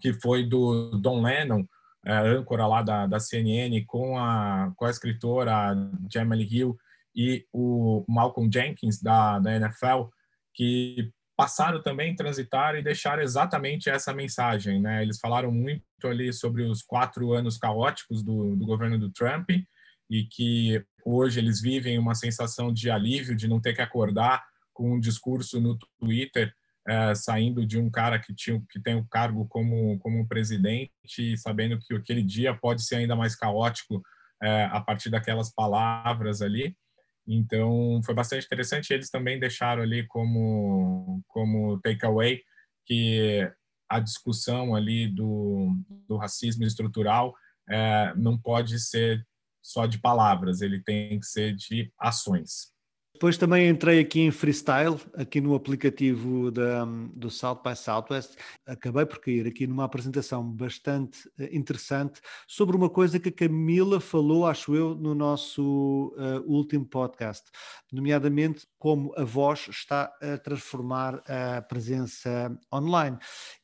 que 0.00 0.12
foi 0.12 0.44
do 0.44 0.98
Don 0.98 1.22
Lennon, 1.22 1.64
é, 2.04 2.14
âncora 2.14 2.66
lá 2.66 2.82
da, 2.82 3.06
da 3.06 3.20
CNN, 3.20 3.84
com 3.86 4.18
a, 4.18 4.72
com 4.76 4.84
a 4.84 4.90
escritora 4.90 5.74
Jamie 6.12 6.44
Hill 6.44 6.76
e 7.14 7.46
o 7.52 8.04
Malcolm 8.08 8.50
Jenkins, 8.52 9.00
da, 9.00 9.38
da 9.38 9.54
NFL, 9.56 10.08
que 10.54 11.12
passaram 11.36 11.82
também, 11.82 12.14
transitaram 12.14 12.78
e 12.78 12.82
deixaram 12.82 13.22
exatamente 13.22 13.90
essa 13.90 14.12
mensagem. 14.12 14.80
Né? 14.80 15.02
Eles 15.02 15.18
falaram 15.18 15.50
muito 15.50 15.82
ali 16.04 16.32
sobre 16.32 16.62
os 16.62 16.82
quatro 16.82 17.32
anos 17.32 17.58
caóticos 17.58 18.22
do, 18.22 18.56
do 18.56 18.66
governo 18.66 18.98
do 18.98 19.10
Trump 19.10 19.50
e 20.10 20.24
que 20.24 20.84
hoje 21.04 21.40
eles 21.40 21.60
vivem 21.60 21.98
uma 21.98 22.14
sensação 22.14 22.72
de 22.72 22.90
alívio, 22.90 23.36
de 23.36 23.48
não 23.48 23.60
ter 23.60 23.74
que 23.74 23.82
acordar 23.82 24.44
com 24.72 24.94
um 24.94 25.00
discurso 25.00 25.60
no 25.60 25.78
Twitter 25.98 26.52
é, 26.86 27.14
saindo 27.14 27.64
de 27.64 27.78
um 27.78 27.90
cara 27.90 28.18
que, 28.18 28.34
tinha, 28.34 28.62
que 28.70 28.80
tem 28.80 28.94
o 28.94 28.98
um 28.98 29.06
cargo 29.06 29.46
como, 29.48 29.98
como 30.00 30.28
presidente 30.28 30.92
sabendo 31.38 31.78
que 31.78 31.94
aquele 31.94 32.22
dia 32.22 32.54
pode 32.54 32.82
ser 32.82 32.96
ainda 32.96 33.16
mais 33.16 33.34
caótico 33.34 34.02
é, 34.42 34.64
a 34.64 34.80
partir 34.80 35.08
daquelas 35.10 35.52
palavras 35.52 36.42
ali. 36.42 36.76
Então, 37.26 38.00
foi 38.04 38.14
bastante 38.14 38.44
interessante. 38.44 38.92
Eles 38.92 39.10
também 39.10 39.38
deixaram 39.38 39.82
ali 39.82 40.06
como, 40.06 41.22
como 41.28 41.80
takeaway 41.80 42.42
que 42.86 43.50
a 43.88 44.00
discussão 44.00 44.74
ali 44.74 45.08
do, 45.08 45.76
do 46.08 46.16
racismo 46.16 46.64
estrutural 46.64 47.34
é, 47.68 48.12
não 48.16 48.38
pode 48.38 48.78
ser 48.78 49.26
só 49.62 49.86
de 49.86 49.98
palavras, 49.98 50.60
ele 50.60 50.82
tem 50.82 51.18
que 51.18 51.26
ser 51.26 51.54
de 51.54 51.90
ações. 51.98 52.73
Depois 53.14 53.38
também 53.38 53.68
entrei 53.68 54.00
aqui 54.00 54.22
em 54.22 54.32
freestyle, 54.32 54.98
aqui 55.14 55.40
no 55.40 55.54
aplicativo 55.54 56.50
da, 56.50 56.84
do 56.84 57.30
South 57.30 57.62
by 57.64 57.76
Southwest. 57.76 58.34
Acabei 58.66 59.06
por 59.06 59.20
cair 59.20 59.46
aqui 59.46 59.68
numa 59.68 59.84
apresentação 59.84 60.44
bastante 60.44 61.30
eh, 61.38 61.48
interessante 61.52 62.20
sobre 62.48 62.76
uma 62.76 62.90
coisa 62.90 63.20
que 63.20 63.28
a 63.28 63.32
Camila 63.32 64.00
falou, 64.00 64.44
acho 64.44 64.74
eu, 64.74 64.96
no 64.96 65.14
nosso 65.14 66.12
uh, 66.16 66.42
último 66.44 66.84
podcast, 66.84 67.48
nomeadamente 67.92 68.66
como 68.80 69.14
a 69.16 69.22
voz 69.22 69.68
está 69.70 70.12
a 70.20 70.36
transformar 70.36 71.22
a 71.28 71.62
presença 71.62 72.58
online. 72.72 73.16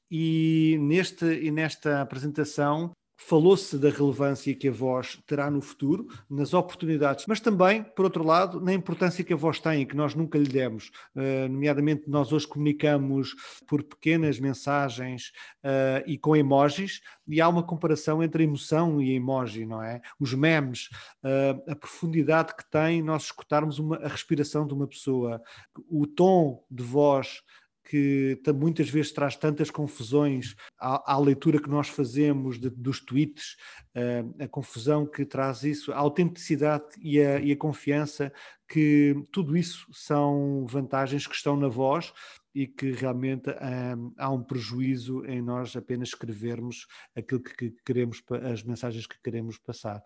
E, 0.08 0.78
neste, 0.80 1.24
e 1.24 1.50
nesta 1.50 2.00
apresentação 2.00 2.92
Falou-se 3.22 3.76
da 3.76 3.90
relevância 3.90 4.54
que 4.54 4.66
a 4.66 4.72
voz 4.72 5.20
terá 5.26 5.50
no 5.50 5.60
futuro, 5.60 6.08
nas 6.28 6.54
oportunidades, 6.54 7.26
mas 7.28 7.38
também, 7.38 7.84
por 7.84 8.06
outro 8.06 8.24
lado, 8.24 8.60
na 8.60 8.72
importância 8.72 9.22
que 9.22 9.32
a 9.32 9.36
voz 9.36 9.60
tem 9.60 9.82
e 9.82 9.86
que 9.86 9.94
nós 9.94 10.14
nunca 10.14 10.38
lhe 10.38 10.48
demos. 10.48 10.90
Uh, 11.14 11.46
nomeadamente, 11.48 12.08
nós 12.08 12.32
hoje 12.32 12.48
comunicamos 12.48 13.36
por 13.68 13.82
pequenas 13.82 14.40
mensagens 14.40 15.32
uh, 15.62 16.02
e 16.06 16.16
com 16.16 16.34
emojis, 16.34 17.02
e 17.28 17.40
há 17.40 17.48
uma 17.48 17.62
comparação 17.62 18.22
entre 18.22 18.42
emoção 18.42 19.00
e 19.00 19.14
emoji, 19.14 19.66
não 19.66 19.82
é? 19.82 20.00
Os 20.18 20.32
memes, 20.34 20.88
uh, 21.22 21.70
a 21.70 21.76
profundidade 21.76 22.56
que 22.56 22.68
tem 22.68 23.02
nós 23.02 23.24
escutarmos 23.24 23.78
uma, 23.78 23.96
a 23.96 24.08
respiração 24.08 24.66
de 24.66 24.72
uma 24.72 24.88
pessoa, 24.88 25.40
o 25.88 26.06
tom 26.06 26.64
de 26.70 26.82
voz 26.82 27.42
que 27.90 28.40
muitas 28.54 28.88
vezes 28.88 29.10
traz 29.10 29.34
tantas 29.34 29.68
confusões 29.68 30.54
à, 30.78 31.14
à 31.14 31.18
leitura 31.18 31.60
que 31.60 31.68
nós 31.68 31.88
fazemos 31.88 32.56
de, 32.56 32.70
dos 32.70 33.00
tweets, 33.00 33.56
uh, 33.96 34.44
a 34.44 34.46
confusão 34.46 35.04
que 35.04 35.24
traz 35.24 35.64
isso, 35.64 35.90
a 35.92 35.96
autenticidade 35.96 36.84
e 37.00 37.20
a, 37.20 37.40
e 37.40 37.50
a 37.50 37.56
confiança, 37.56 38.32
que 38.68 39.16
tudo 39.32 39.56
isso 39.56 39.88
são 39.92 40.64
vantagens 40.68 41.26
que 41.26 41.34
estão 41.34 41.56
na 41.56 41.66
voz 41.66 42.12
e 42.54 42.68
que 42.68 42.92
realmente 42.92 43.50
um, 43.50 44.14
há 44.16 44.30
um 44.30 44.44
prejuízo 44.44 45.24
em 45.26 45.42
nós 45.42 45.74
apenas 45.74 46.10
escrevermos 46.10 46.86
aquilo 47.16 47.42
que 47.42 47.74
queremos, 47.84 48.22
as 48.52 48.62
mensagens 48.62 49.04
que 49.04 49.20
queremos 49.20 49.58
passar. 49.58 50.00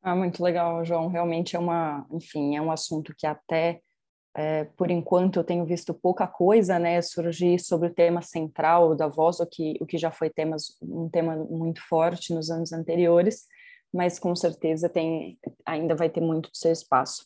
Ah, 0.00 0.14
muito 0.14 0.40
legal, 0.40 0.84
João. 0.84 1.08
Realmente 1.08 1.56
é 1.56 1.58
uma, 1.58 2.06
enfim, 2.12 2.54
é 2.54 2.62
um 2.62 2.70
assunto 2.70 3.12
que 3.16 3.26
até 3.26 3.80
é, 4.36 4.64
por 4.76 4.90
enquanto 4.90 5.38
eu 5.38 5.44
tenho 5.44 5.64
visto 5.64 5.94
pouca 5.94 6.26
coisa 6.26 6.78
né, 6.78 7.00
surgir 7.00 7.58
sobre 7.60 7.88
o 7.88 7.94
tema 7.94 8.20
central 8.20 8.94
da 8.96 9.06
voz, 9.06 9.38
o 9.38 9.46
que, 9.46 9.76
o 9.80 9.86
que 9.86 9.96
já 9.96 10.10
foi 10.10 10.28
temas, 10.28 10.76
um 10.82 11.08
tema 11.08 11.36
muito 11.36 11.80
forte 11.88 12.34
nos 12.34 12.50
anos 12.50 12.72
anteriores, 12.72 13.44
mas 13.92 14.18
com 14.18 14.34
certeza 14.34 14.88
tem, 14.88 15.38
ainda 15.64 15.94
vai 15.94 16.10
ter 16.10 16.20
muito 16.20 16.50
do 16.50 16.56
seu 16.56 16.72
espaço. 16.72 17.24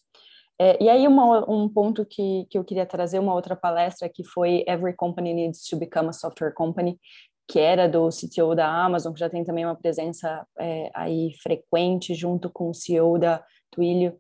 É, 0.61 0.83
e 0.83 0.91
aí 0.91 1.09
uma, 1.09 1.51
um 1.51 1.67
ponto 1.69 2.05
que, 2.05 2.47
que 2.51 2.59
eu 2.59 2.65
queria 2.65 2.85
trazer, 2.85 3.19
uma 3.19 3.33
outra 3.33 3.57
palestra 3.57 4.09
que 4.09 4.23
foi 4.25 4.65
Every 4.67 4.95
Company 4.95 5.33
Needs 5.33 5.67
to 5.69 5.79
Become 5.79 6.11
a 6.11 6.13
Software 6.13 6.53
Company, 6.53 7.01
que 7.49 7.59
era 7.59 7.89
do 7.89 8.11
CTO 8.11 8.55
da 8.55 8.69
Amazon, 8.69 9.15
que 9.15 9.21
já 9.21 9.31
tem 9.31 9.45
também 9.45 9.65
uma 9.65 9.77
presença 9.77 10.47
é, 10.59 10.91
aí 10.95 11.33
frequente 11.43 12.15
junto 12.15 12.51
com 12.51 12.69
o 12.69 12.75
CEO 12.75 13.19
da 13.19 13.43
Twilio, 13.71 14.19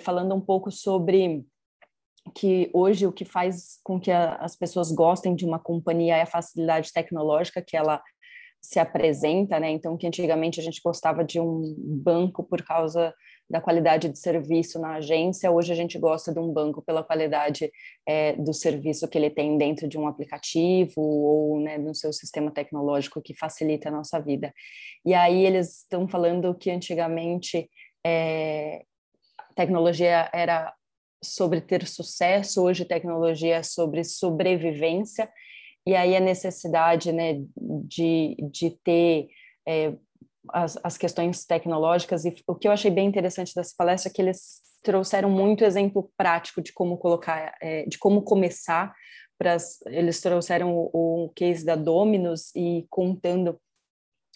falando 0.00 0.34
um 0.34 0.40
pouco 0.40 0.70
sobre 0.70 1.44
que 2.34 2.70
hoje 2.72 3.06
o 3.06 3.12
que 3.12 3.24
faz 3.24 3.78
com 3.82 4.00
que 4.00 4.10
a, 4.10 4.34
as 4.36 4.56
pessoas 4.56 4.90
gostem 4.90 5.34
de 5.34 5.44
uma 5.44 5.58
companhia 5.58 6.16
é 6.16 6.22
a 6.22 6.26
facilidade 6.26 6.92
tecnológica 6.92 7.62
que 7.62 7.76
ela 7.76 8.00
se 8.64 8.78
apresenta, 8.78 9.60
né? 9.60 9.70
Então, 9.70 9.94
que 9.96 10.06
antigamente 10.06 10.58
a 10.58 10.62
gente 10.62 10.80
gostava 10.82 11.22
de 11.22 11.38
um 11.38 11.74
banco 11.78 12.42
por 12.42 12.62
causa 12.62 13.14
da 13.48 13.60
qualidade 13.60 14.08
de 14.08 14.18
serviço 14.18 14.80
na 14.80 14.94
agência, 14.94 15.50
hoje 15.50 15.70
a 15.70 15.76
gente 15.76 15.98
gosta 15.98 16.32
de 16.32 16.38
um 16.38 16.50
banco 16.50 16.80
pela 16.80 17.04
qualidade 17.04 17.70
é, 18.08 18.32
do 18.36 18.54
serviço 18.54 19.06
que 19.06 19.18
ele 19.18 19.28
tem 19.28 19.58
dentro 19.58 19.86
de 19.86 19.98
um 19.98 20.08
aplicativo 20.08 20.98
ou 20.98 21.60
né, 21.60 21.76
no 21.76 21.94
seu 21.94 22.10
sistema 22.10 22.50
tecnológico 22.50 23.20
que 23.20 23.34
facilita 23.36 23.90
a 23.90 23.92
nossa 23.92 24.18
vida. 24.18 24.50
E 25.04 25.12
aí 25.12 25.44
eles 25.44 25.80
estão 25.82 26.08
falando 26.08 26.54
que 26.54 26.70
antigamente 26.70 27.68
é, 28.04 28.82
tecnologia 29.54 30.30
era 30.32 30.72
sobre 31.24 31.60
ter 31.60 31.86
sucesso, 31.86 32.62
hoje 32.62 32.84
tecnologia 32.84 33.56
é 33.56 33.62
sobre 33.62 34.04
sobrevivência, 34.04 35.30
e 35.86 35.94
aí 35.94 36.16
a 36.16 36.20
necessidade 36.20 37.12
né, 37.12 37.42
de, 37.56 38.36
de 38.50 38.70
ter 38.82 39.28
é, 39.66 39.94
as, 40.50 40.78
as 40.82 40.96
questões 40.96 41.44
tecnológicas, 41.44 42.24
e 42.24 42.34
o 42.46 42.54
que 42.54 42.68
eu 42.68 42.72
achei 42.72 42.90
bem 42.90 43.08
interessante 43.08 43.54
dessa 43.54 43.74
palestra 43.76 44.10
é 44.10 44.14
que 44.14 44.22
eles 44.22 44.62
trouxeram 44.82 45.30
muito 45.30 45.64
exemplo 45.64 46.10
prático 46.16 46.62
de 46.62 46.72
como 46.72 46.98
colocar, 46.98 47.54
é, 47.60 47.84
de 47.86 47.98
como 47.98 48.22
começar, 48.22 48.94
pras, 49.38 49.80
eles 49.86 50.20
trouxeram 50.20 50.76
o, 50.76 51.24
o 51.24 51.28
case 51.30 51.64
da 51.64 51.74
Dominus 51.74 52.54
e 52.54 52.86
contando 52.90 53.58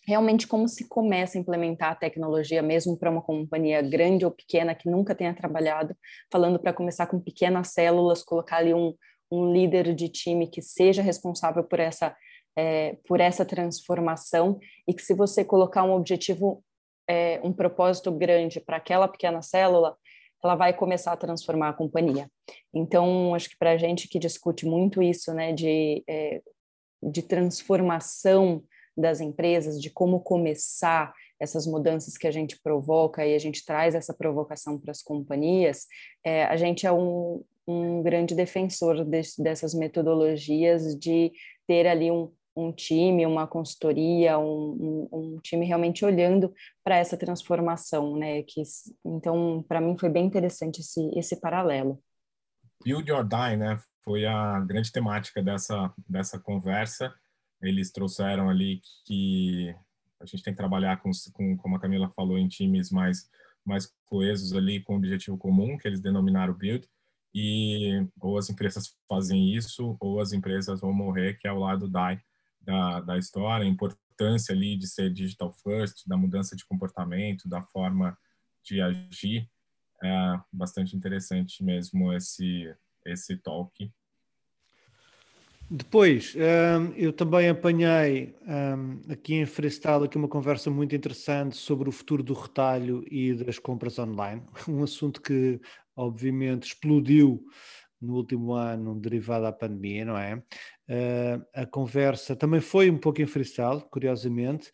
realmente 0.09 0.47
como 0.47 0.67
se 0.67 0.89
começa 0.89 1.37
a 1.37 1.41
implementar 1.41 1.93
a 1.93 1.95
tecnologia, 1.95 2.63
mesmo 2.63 2.97
para 2.97 3.11
uma 3.11 3.21
companhia 3.21 3.83
grande 3.83 4.25
ou 4.25 4.31
pequena 4.31 4.75
que 4.75 4.89
nunca 4.89 5.15
tenha 5.15 5.35
trabalhado, 5.35 5.95
falando 6.33 6.59
para 6.59 6.73
começar 6.73 7.07
com 7.07 7.21
pequenas 7.21 7.69
células, 7.75 8.23
colocar 8.23 8.57
ali 8.57 8.73
um, 8.73 8.95
um 9.31 9.53
líder 9.53 9.95
de 9.95 10.09
time 10.09 10.47
que 10.47 10.63
seja 10.63 11.03
responsável 11.03 11.63
por 11.63 11.79
essa, 11.79 12.17
é, 12.57 12.97
por 13.07 13.21
essa 13.21 13.45
transformação 13.45 14.59
e 14.89 14.95
que 14.95 15.03
se 15.03 15.13
você 15.13 15.45
colocar 15.45 15.85
um 15.85 15.93
objetivo, 15.93 16.65
é, 17.07 17.39
um 17.45 17.53
propósito 17.53 18.11
grande 18.11 18.61
para 18.61 18.79
aquela 18.79 19.09
pequena 19.09 19.43
célula, 19.43 19.95
ela 20.43 20.55
vai 20.55 20.73
começar 20.73 21.13
a 21.13 21.19
transformar 21.19 21.69
a 21.69 21.75
companhia. 21.75 22.31
Então, 22.73 23.35
acho 23.35 23.51
que 23.51 23.59
para 23.59 23.73
a 23.73 23.77
gente 23.77 24.09
que 24.09 24.19
discute 24.19 24.65
muito 24.65 25.03
isso, 25.03 25.35
né, 25.35 25.53
de, 25.53 26.03
é, 26.09 26.41
de 27.03 27.21
transformação 27.21 28.65
das 28.99 29.21
empresas, 29.21 29.81
de 29.81 29.91
como 29.91 30.21
começar 30.21 31.13
essas 31.41 31.67
mudanças 31.67 32.17
que 32.17 32.27
a 32.27 32.31
gente 32.31 32.61
provoca 32.61 33.25
e 33.25 33.35
a 33.35 33.39
gente 33.39 33.65
traz 33.65 33.95
essa 33.95 34.13
provocação 34.13 34.79
para 34.79 34.91
as 34.91 35.03
companhias, 35.03 35.87
é, 36.25 36.45
a 36.45 36.57
gente 36.57 36.87
é 36.87 36.93
um, 36.93 37.45
um 37.67 38.03
grande 38.03 38.35
defensor 38.35 39.05
de, 39.05 39.23
dessas 39.39 39.73
metodologias 39.73 40.99
de 40.99 41.33
ter 41.67 41.87
ali 41.87 42.11
um, 42.11 42.33
um 42.57 42.73
time, 42.73 43.25
uma 43.25 43.47
consultoria, 43.47 44.39
um, 44.39 44.73
um, 44.81 45.09
um 45.13 45.39
time 45.41 45.65
realmente 45.65 46.05
olhando 46.05 46.53
para 46.83 46.97
essa 46.97 47.17
transformação, 47.17 48.17
né? 48.17 48.43
Que, 48.43 48.63
então, 49.05 49.65
para 49.69 49.81
mim 49.81 49.97
foi 49.97 50.09
bem 50.09 50.27
interessante 50.27 50.81
esse, 50.81 51.09
esse 51.17 51.41
paralelo. 51.41 52.03
Build 52.85 53.11
or 53.13 53.25
Die, 53.25 53.57
né? 53.57 53.79
Foi 54.05 54.25
a 54.25 54.59
grande 54.61 54.91
temática 54.91 55.43
dessa, 55.43 55.93
dessa 56.09 56.39
conversa. 56.39 57.15
Eles 57.63 57.91
trouxeram 57.91 58.49
ali 58.49 58.81
que 59.05 59.75
a 60.21 60.27
gente 60.27 60.43
tem 60.43 60.53
que 60.53 60.59
trabalhar 60.59 60.97
com, 60.99 61.11
com 61.33 61.57
como 61.57 61.77
a 61.77 61.81
Camila 61.81 62.09
falou, 62.11 62.39
em 62.39 62.49
times 62.49 62.91
mais, 62.91 63.29
mais 63.65 63.93
coesos 64.07 64.53
ali, 64.53 64.81
com 64.83 64.97
objetivo 64.97 65.39
comum, 65.39 65.77
que 65.79 65.87
eles 65.87 66.01
denominaram 66.01 66.55
Build. 66.55 66.89
E 67.35 68.07
ou 68.21 68.39
as 68.39 68.49
empresas 68.49 68.97
fazem 69.09 69.55
isso, 69.55 69.97
ou 70.01 70.21
as 70.21 70.33
empresas 70.33 70.81
vão 70.81 70.93
morrer, 70.93 71.35
que 71.35 71.47
é 71.47 71.53
o 71.53 71.59
lado 71.59 71.89
Die 71.89 72.23
da, 72.61 73.01
da 73.01 73.19
história, 73.19 73.65
a 73.65 73.69
importância 73.69 74.55
ali 74.55 74.77
de 74.77 74.87
ser 74.87 75.13
digital 75.13 75.53
first, 75.53 76.07
da 76.07 76.17
mudança 76.17 76.57
de 76.57 76.67
comportamento, 76.67 77.49
da 77.49 77.63
forma 77.63 78.17
de 78.65 78.81
agir. 78.81 79.49
É 80.03 80.41
bastante 80.53 80.97
interessante 80.97 81.63
mesmo 81.63 82.13
esse, 82.13 82.75
esse 83.07 83.37
talk. 83.37 83.93
Depois, 85.71 86.35
hum, 86.35 86.95
eu 86.97 87.13
também 87.13 87.51
apanhei 87.51 88.35
hum, 88.47 89.03
aqui 89.11 89.35
em 89.35 89.45
Freestyle 89.45 90.05
aqui 90.05 90.17
uma 90.17 90.29
conversa 90.29 90.71
muito 90.71 90.97
interessante 90.97 91.57
sobre 91.59 91.91
o 91.91 91.93
futuro 91.93 92.23
do 92.23 92.33
retalho 92.33 93.05
e 93.11 93.35
das 93.35 93.59
compras 93.59 93.99
online, 93.99 94.43
um 94.67 94.83
assunto 94.83 95.21
que 95.21 95.61
obviamente 95.95 96.69
explodiu 96.69 97.45
no 98.01 98.15
último 98.15 98.55
ano 98.55 98.99
derivado 98.99 99.45
da 99.45 99.53
pandemia, 99.53 100.07
não 100.07 100.17
é? 100.17 100.37
Uh, 100.89 101.45
a 101.53 101.67
conversa 101.67 102.35
também 102.35 102.61
foi 102.61 102.89
um 102.89 102.97
pouco 102.97 103.21
em 103.21 103.27
freestyle, 103.27 103.83
curiosamente, 103.91 104.71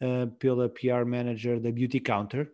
uh, 0.00 0.30
pela 0.38 0.68
PR 0.70 1.04
Manager 1.06 1.60
da 1.60 1.70
Beauty 1.70 2.00
Counter, 2.00 2.50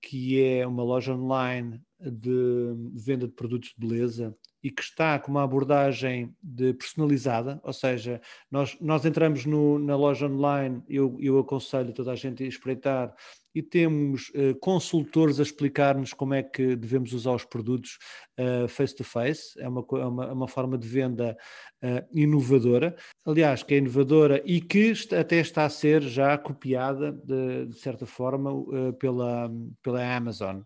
que 0.00 0.42
é 0.42 0.66
uma 0.66 0.82
loja 0.82 1.14
online 1.14 1.82
de 2.00 2.74
venda 2.94 3.26
de 3.26 3.34
produtos 3.34 3.74
de 3.76 3.86
beleza 3.86 4.34
e 4.66 4.70
que 4.72 4.82
está 4.82 5.16
com 5.16 5.30
uma 5.30 5.44
abordagem 5.44 6.34
de 6.42 6.74
personalizada, 6.74 7.60
ou 7.62 7.72
seja, 7.72 8.20
nós, 8.50 8.76
nós 8.80 9.04
entramos 9.04 9.46
no, 9.46 9.78
na 9.78 9.94
loja 9.94 10.26
online, 10.26 10.82
eu, 10.88 11.16
eu 11.20 11.38
aconselho 11.38 11.92
toda 11.92 12.10
a 12.10 12.16
gente 12.16 12.42
a 12.42 12.48
espreitar 12.48 13.14
e 13.56 13.62
temos 13.62 14.28
uh, 14.34 14.54
consultores 14.60 15.40
a 15.40 15.42
explicar-nos 15.42 16.12
como 16.12 16.34
é 16.34 16.42
que 16.42 16.76
devemos 16.76 17.14
usar 17.14 17.32
os 17.32 17.46
produtos 17.46 17.96
uh, 18.38 18.68
face 18.68 18.94
to 18.94 19.02
face. 19.02 19.58
É 19.58 19.66
uma, 19.66 19.82
é 19.92 20.04
uma, 20.04 20.24
é 20.26 20.32
uma 20.32 20.46
forma 20.46 20.76
de 20.76 20.86
venda 20.86 21.34
uh, 21.82 22.06
inovadora, 22.12 22.94
aliás, 23.24 23.62
que 23.62 23.72
é 23.72 23.78
inovadora 23.78 24.42
e 24.44 24.60
que 24.60 24.92
até 25.18 25.36
está 25.40 25.64
a 25.64 25.70
ser 25.70 26.02
já 26.02 26.36
copiada, 26.36 27.12
de, 27.12 27.64
de 27.68 27.78
certa 27.78 28.04
forma, 28.04 28.50
pela, 28.98 29.50
pela 29.82 30.16
Amazon, 30.16 30.60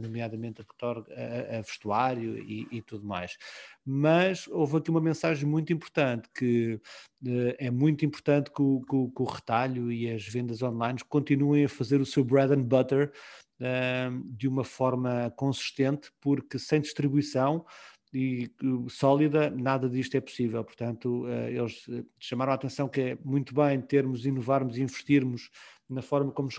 nomeadamente 0.00 0.62
a, 0.62 0.86
a, 0.86 1.58
a 1.58 1.60
vestuário 1.60 2.38
e, 2.38 2.66
e 2.72 2.82
tudo 2.82 3.06
mais 3.06 3.36
mas 3.84 4.46
houve 4.48 4.76
aqui 4.76 4.90
uma 4.90 5.00
mensagem 5.00 5.48
muito 5.48 5.72
importante, 5.72 6.28
que 6.34 6.80
uh, 7.24 7.54
é 7.58 7.70
muito 7.70 8.04
importante 8.04 8.50
que 8.50 8.62
o, 8.62 8.80
que, 8.80 9.14
que 9.14 9.22
o, 9.22 9.24
retalho 9.24 9.90
e 9.90 10.10
as 10.10 10.26
vendas 10.26 10.62
online 10.62 10.98
continuem 11.08 11.64
a 11.64 11.68
fazer 11.68 12.00
o 12.00 12.06
seu 12.06 12.24
bread 12.24 12.52
and 12.52 12.62
butter 12.62 13.12
uh, 13.60 14.36
de 14.36 14.46
uma 14.46 14.64
forma 14.64 15.32
consistente, 15.36 16.12
porque 16.20 16.58
sem 16.58 16.80
distribuição 16.80 17.64
e 18.14 18.50
sólida, 18.88 19.50
nada 19.50 19.88
disto 19.88 20.16
é 20.16 20.20
possível. 20.20 20.62
Portanto, 20.62 21.24
uh, 21.24 21.48
eles 21.48 21.84
chamaram 22.20 22.52
a 22.52 22.54
atenção 22.54 22.88
que 22.88 23.00
é 23.00 23.18
muito 23.24 23.54
bem 23.54 23.80
termos, 23.80 24.24
inovarmos 24.24 24.76
e 24.76 24.82
investirmos 24.82 25.50
na 25.88 26.02
forma 26.02 26.30
como 26.32 26.48
nos 26.48 26.56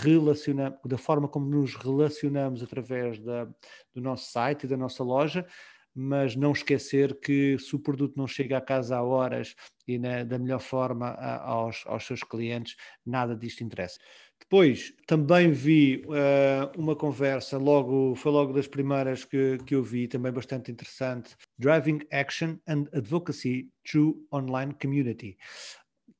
relacionamos, 0.00 0.78
da 0.84 0.96
forma 0.96 1.28
como 1.28 1.46
nos 1.46 1.74
relacionamos 1.74 2.62
através 2.62 3.18
da, 3.18 3.44
do 3.92 4.00
nosso 4.00 4.30
site 4.30 4.64
e 4.64 4.66
da 4.66 4.76
nossa 4.76 5.02
loja, 5.02 5.46
mas 5.94 6.34
não 6.34 6.52
esquecer 6.52 7.18
que 7.20 7.56
se 7.58 7.76
o 7.76 7.78
produto 7.78 8.14
não 8.16 8.26
chega 8.26 8.58
a 8.58 8.60
casa 8.60 8.96
a 8.96 9.02
horas 9.02 9.54
e 9.86 9.98
na, 9.98 10.24
da 10.24 10.38
melhor 10.38 10.60
forma 10.60 11.08
a, 11.08 11.42
aos, 11.42 11.84
aos 11.86 12.04
seus 12.04 12.22
clientes, 12.22 12.76
nada 13.06 13.36
disto 13.36 13.62
interessa. 13.62 13.98
Depois 14.40 14.92
também 15.06 15.52
vi 15.52 16.04
uh, 16.06 16.78
uma 16.78 16.96
conversa, 16.96 17.56
logo 17.56 18.14
foi 18.16 18.32
logo 18.32 18.52
das 18.52 18.66
primeiras 18.66 19.24
que, 19.24 19.58
que 19.64 19.74
eu 19.74 19.82
vi, 19.82 20.08
também 20.08 20.32
bastante 20.32 20.70
interessante, 20.70 21.36
Driving 21.58 22.00
Action 22.12 22.58
and 22.66 22.86
Advocacy 22.92 23.70
Through 23.84 24.26
Online 24.32 24.74
Community, 24.74 25.38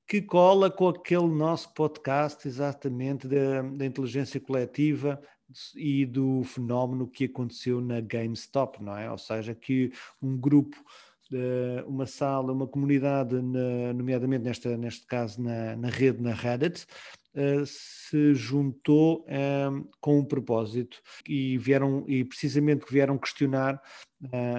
que 0.06 0.22
cola 0.22 0.70
com 0.70 0.88
aquele 0.88 1.28
nosso 1.28 1.72
podcast 1.74 2.46
exatamente 2.46 3.26
da 3.26 3.84
inteligência 3.84 4.40
coletiva 4.40 5.20
e 5.76 6.06
do 6.06 6.42
fenómeno 6.44 7.06
que 7.06 7.24
aconteceu 7.24 7.80
na 7.80 8.00
GameStop, 8.00 8.82
não 8.82 8.96
é? 8.96 9.10
Ou 9.10 9.18
seja, 9.18 9.54
que 9.54 9.92
um 10.22 10.36
grupo, 10.36 10.76
uma 11.86 12.06
sala, 12.06 12.52
uma 12.52 12.66
comunidade, 12.66 13.34
nomeadamente 13.94 14.44
nesta, 14.44 14.76
neste 14.76 15.06
caso 15.06 15.42
na, 15.42 15.76
na 15.76 15.88
rede, 15.88 16.22
na 16.22 16.32
Reddit, 16.32 16.86
Uh, 17.36 17.66
se 17.66 18.32
juntou 18.32 19.26
uh, 19.26 19.88
com 20.00 20.20
um 20.20 20.24
propósito 20.24 21.02
e 21.28 21.58
vieram 21.58 22.04
e 22.06 22.24
precisamente 22.24 22.84
vieram 22.88 23.18
questionar 23.18 23.82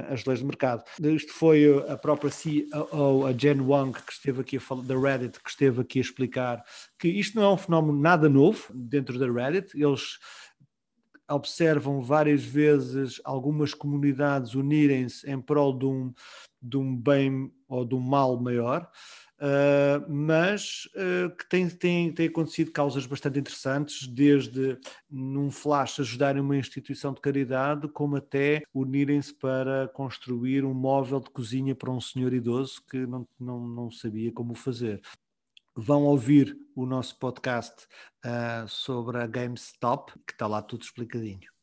as 0.10 0.26
leis 0.26 0.40
de 0.40 0.46
mercado. 0.46 0.84
Isto 1.02 1.34
foi 1.34 1.66
a 1.90 1.98
própria 1.98 2.30
CEO, 2.30 3.26
a 3.26 3.32
Jen 3.32 3.62
Wang, 3.62 3.98
que 4.00 4.12
esteve 4.12 4.42
aqui 4.42 4.58
a 4.58 4.60
falar 4.60 4.84
da 4.84 4.98
Reddit, 4.98 5.40
que 5.42 5.50
esteve 5.50 5.82
aqui 5.82 6.00
a 6.00 6.02
explicar 6.02 6.64
que 7.00 7.08
isto 7.08 7.36
não 7.36 7.44
é 7.44 7.54
um 7.54 7.58
fenómeno 7.58 8.00
nada 8.00 8.30
novo 8.30 8.72
dentro 8.74 9.18
da 9.18 9.32
Reddit. 9.32 9.76
Eles 9.76 10.20
observam 11.30 12.02
várias 12.02 12.44
vezes 12.44 13.20
algumas 13.24 13.74
comunidades 13.74 14.56
unirem-se 14.56 15.30
em 15.30 15.42
prol 15.42 15.78
de 15.78 15.86
um, 15.86 16.14
de 16.62 16.78
um 16.78 16.96
bem 16.96 17.52
ou 17.68 17.84
de 17.84 17.96
um 17.96 18.00
mal 18.00 18.40
maior, 18.40 18.90
uh, 19.40 20.12
mas 20.12 20.88
uh, 20.96 21.36
que 21.36 21.50
tem, 21.50 21.68
tem, 21.70 22.14
tem 22.14 22.28
acontecido 22.28 22.72
causas 22.72 23.06
bastante 23.06 23.40
interessantes, 23.40 24.08
desde 24.08 24.78
num 25.10 25.50
flash 25.50 26.00
ajudarem 26.00 26.42
uma 26.42 26.58
instituição 26.58 27.14
de 27.14 27.22
caridade, 27.22 27.88
como 27.90 28.18
até 28.18 28.62
unirem-se 28.74 29.34
para 29.34 29.88
construir 29.90 30.64
um 30.64 30.74
móvel 30.74 31.20
de 31.20 31.30
cozinha 31.32 31.76
para 31.76 31.92
um 31.92 32.02
senhor 32.02 32.34
idoso 32.34 32.84
que 32.90 33.06
não, 33.06 33.28
não, 33.40 33.68
não 33.68 33.92
sabia 33.92 34.32
como 34.32 34.54
fazer 34.54 35.02
vão 35.76 36.04
ouvir 36.04 36.58
o 36.76 36.86
nosso 36.86 37.18
podcast 37.20 37.86
uh, 38.26 38.68
sobre 38.68 39.18
a 39.18 39.28
GameStop, 39.28 40.14
que 40.26 40.34
está 40.34 40.48
lá 40.48 40.62
tudo 40.62 40.84
explicadinho. 40.84 41.56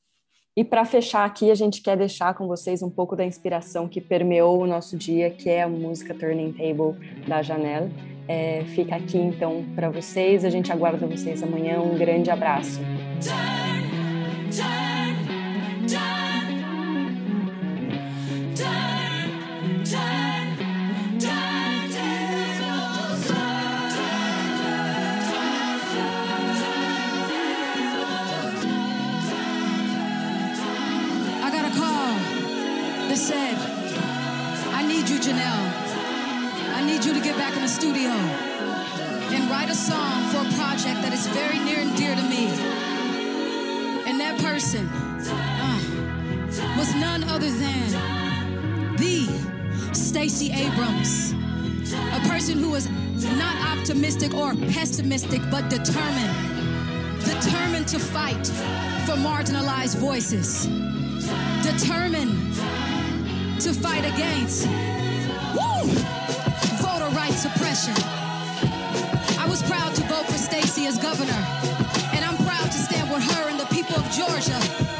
E 0.55 0.62
para 0.62 0.85
fechar 0.85 1.25
aqui, 1.25 1.51
a 1.51 1.55
gente 1.55 1.81
quer 1.81 1.96
deixar 1.96 2.35
com 2.35 2.46
vocês 2.46 2.83
um 2.83 2.90
pouco 2.90 3.16
da 3.16 3.25
inspiração 3.25 3.88
que 3.88 4.03
permeou 4.03 4.61
o 4.61 4.66
nosso 4.66 4.98
dia, 4.98 5.31
que 5.31 5.48
é 5.48 5.62
a 5.62 5.68
música 5.68 6.14
Turning 6.14 6.53
Table 6.53 7.27
da 7.27 7.40
Janelle. 7.40 7.90
É, 8.29 8.62
fica 8.66 8.96
aqui 8.96 9.16
então 9.16 9.64
para 9.75 9.88
vocês, 9.88 10.44
a 10.44 10.51
gente 10.51 10.70
aguarda 10.70 11.07
vocês 11.07 11.42
amanhã. 11.42 11.81
Um 11.81 11.96
grande 11.96 12.31
abraço. 12.31 12.81
Very 41.33 41.59
near 41.59 41.81
and 41.81 41.97
dear 41.97 42.14
to 42.14 42.23
me. 42.23 42.47
And 44.07 44.21
that 44.21 44.40
person 44.40 44.87
uh, 44.88 46.77
was 46.79 46.95
none 46.95 47.25
other 47.25 47.51
than 47.51 48.97
the 48.97 49.29
Stacey 49.92 50.53
Abrams, 50.53 51.33
a 51.92 52.21
person 52.29 52.59
who 52.59 52.71
was 52.71 52.88
not 53.37 53.57
optimistic 53.79 54.35
or 54.35 54.55
pessimistic, 54.73 55.40
but 55.51 55.68
determined. 55.68 56.35
Determined 57.25 57.88
to 57.88 57.99
fight 57.99 58.47
for 59.07 59.14
marginalized 59.14 59.97
voices, 59.97 60.66
determined 61.62 62.55
to 63.61 63.73
fight 63.73 64.05
against 64.05 64.66
woo, 65.55 65.87
voter 66.83 67.09
rights 67.14 67.42
suppression. 67.42 67.95
Governor, 71.12 71.46
and 72.14 72.25
I'm 72.25 72.38
proud 72.38 72.72
to 72.72 72.79
stand 72.79 73.11
with 73.11 73.22
her 73.22 73.51
and 73.51 73.61
the 73.61 73.66
people 73.66 73.96
of 73.96 74.11
Georgia. 74.12 74.92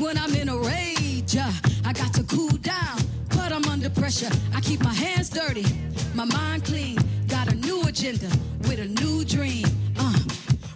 When 0.00 0.16
I'm 0.16 0.34
in 0.34 0.48
a 0.48 0.56
rage. 0.56 1.36
Uh, 1.36 1.52
I 1.84 1.92
got 1.92 2.12
to 2.14 2.24
cool 2.24 2.56
down, 2.62 2.98
but 3.28 3.52
I'm 3.52 3.64
under 3.66 3.90
pressure. 3.90 4.30
I 4.54 4.60
keep 4.60 4.82
my 4.82 4.94
hands 4.94 5.28
dirty, 5.28 5.66
my 6.14 6.24
mind 6.24 6.64
clean. 6.64 6.98
Got 7.28 7.52
a 7.52 7.54
new 7.54 7.82
agenda 7.82 8.28
with 8.62 8.80
a 8.80 8.88
new 9.02 9.24
dream. 9.24 9.66
Uh, 9.98 10.18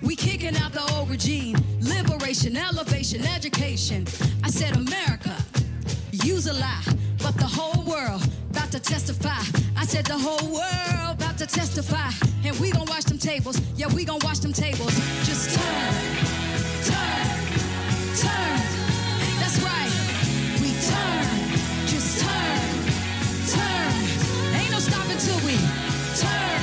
we 0.03 0.15
kicking 0.15 0.57
out 0.57 0.73
the 0.73 0.83
old 0.95 1.09
regime. 1.09 1.57
Liberation, 1.81 2.57
elevation, 2.57 3.27
education. 3.27 4.07
I 4.43 4.51
said, 4.51 4.77
America, 4.77 5.35
use 6.13 6.47
a 6.47 6.53
lie, 6.53 6.85
but 7.19 7.35
the 7.37 7.47
whole 7.47 7.83
world 7.85 8.23
about 8.51 8.71
to 8.73 8.81
testify. 8.81 9.43
I 9.77 9.87
said 9.87 10.05
the 10.05 10.19
whole 10.19 10.49
world 10.53 11.17
about 11.17 11.39
to 11.39 11.47
testify, 11.47 12.11
and 12.45 12.59
we 12.61 12.71
gon' 12.71 12.87
watch 12.87 13.05
them 13.05 13.19
tables. 13.19 13.61
Yeah, 13.77 13.93
we 13.95 14.05
gon' 14.05 14.21
watch 14.23 14.41
them 14.41 14.53
tables. 14.53 14.95
Just 15.25 15.59
turn. 15.59 16.14
till 25.25 25.41
we 25.47 25.57
turn, 26.21 26.61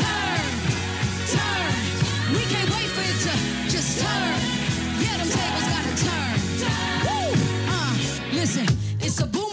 turn, 0.00 0.44
turn. 1.34 1.72
We 2.34 2.42
can't 2.52 2.70
wait 2.74 2.90
for 2.96 3.04
it 3.10 3.18
to 3.26 3.34
just 3.70 4.00
turn. 4.02 4.38
Yeah, 5.02 5.16
them 5.18 5.30
tables 5.36 5.66
gotta 5.74 5.94
turn. 6.06 6.36
Woo! 7.06 7.30
Uh, 7.70 7.94
listen, 8.32 8.66
it's 9.00 9.20
a 9.20 9.26
boom. 9.26 9.49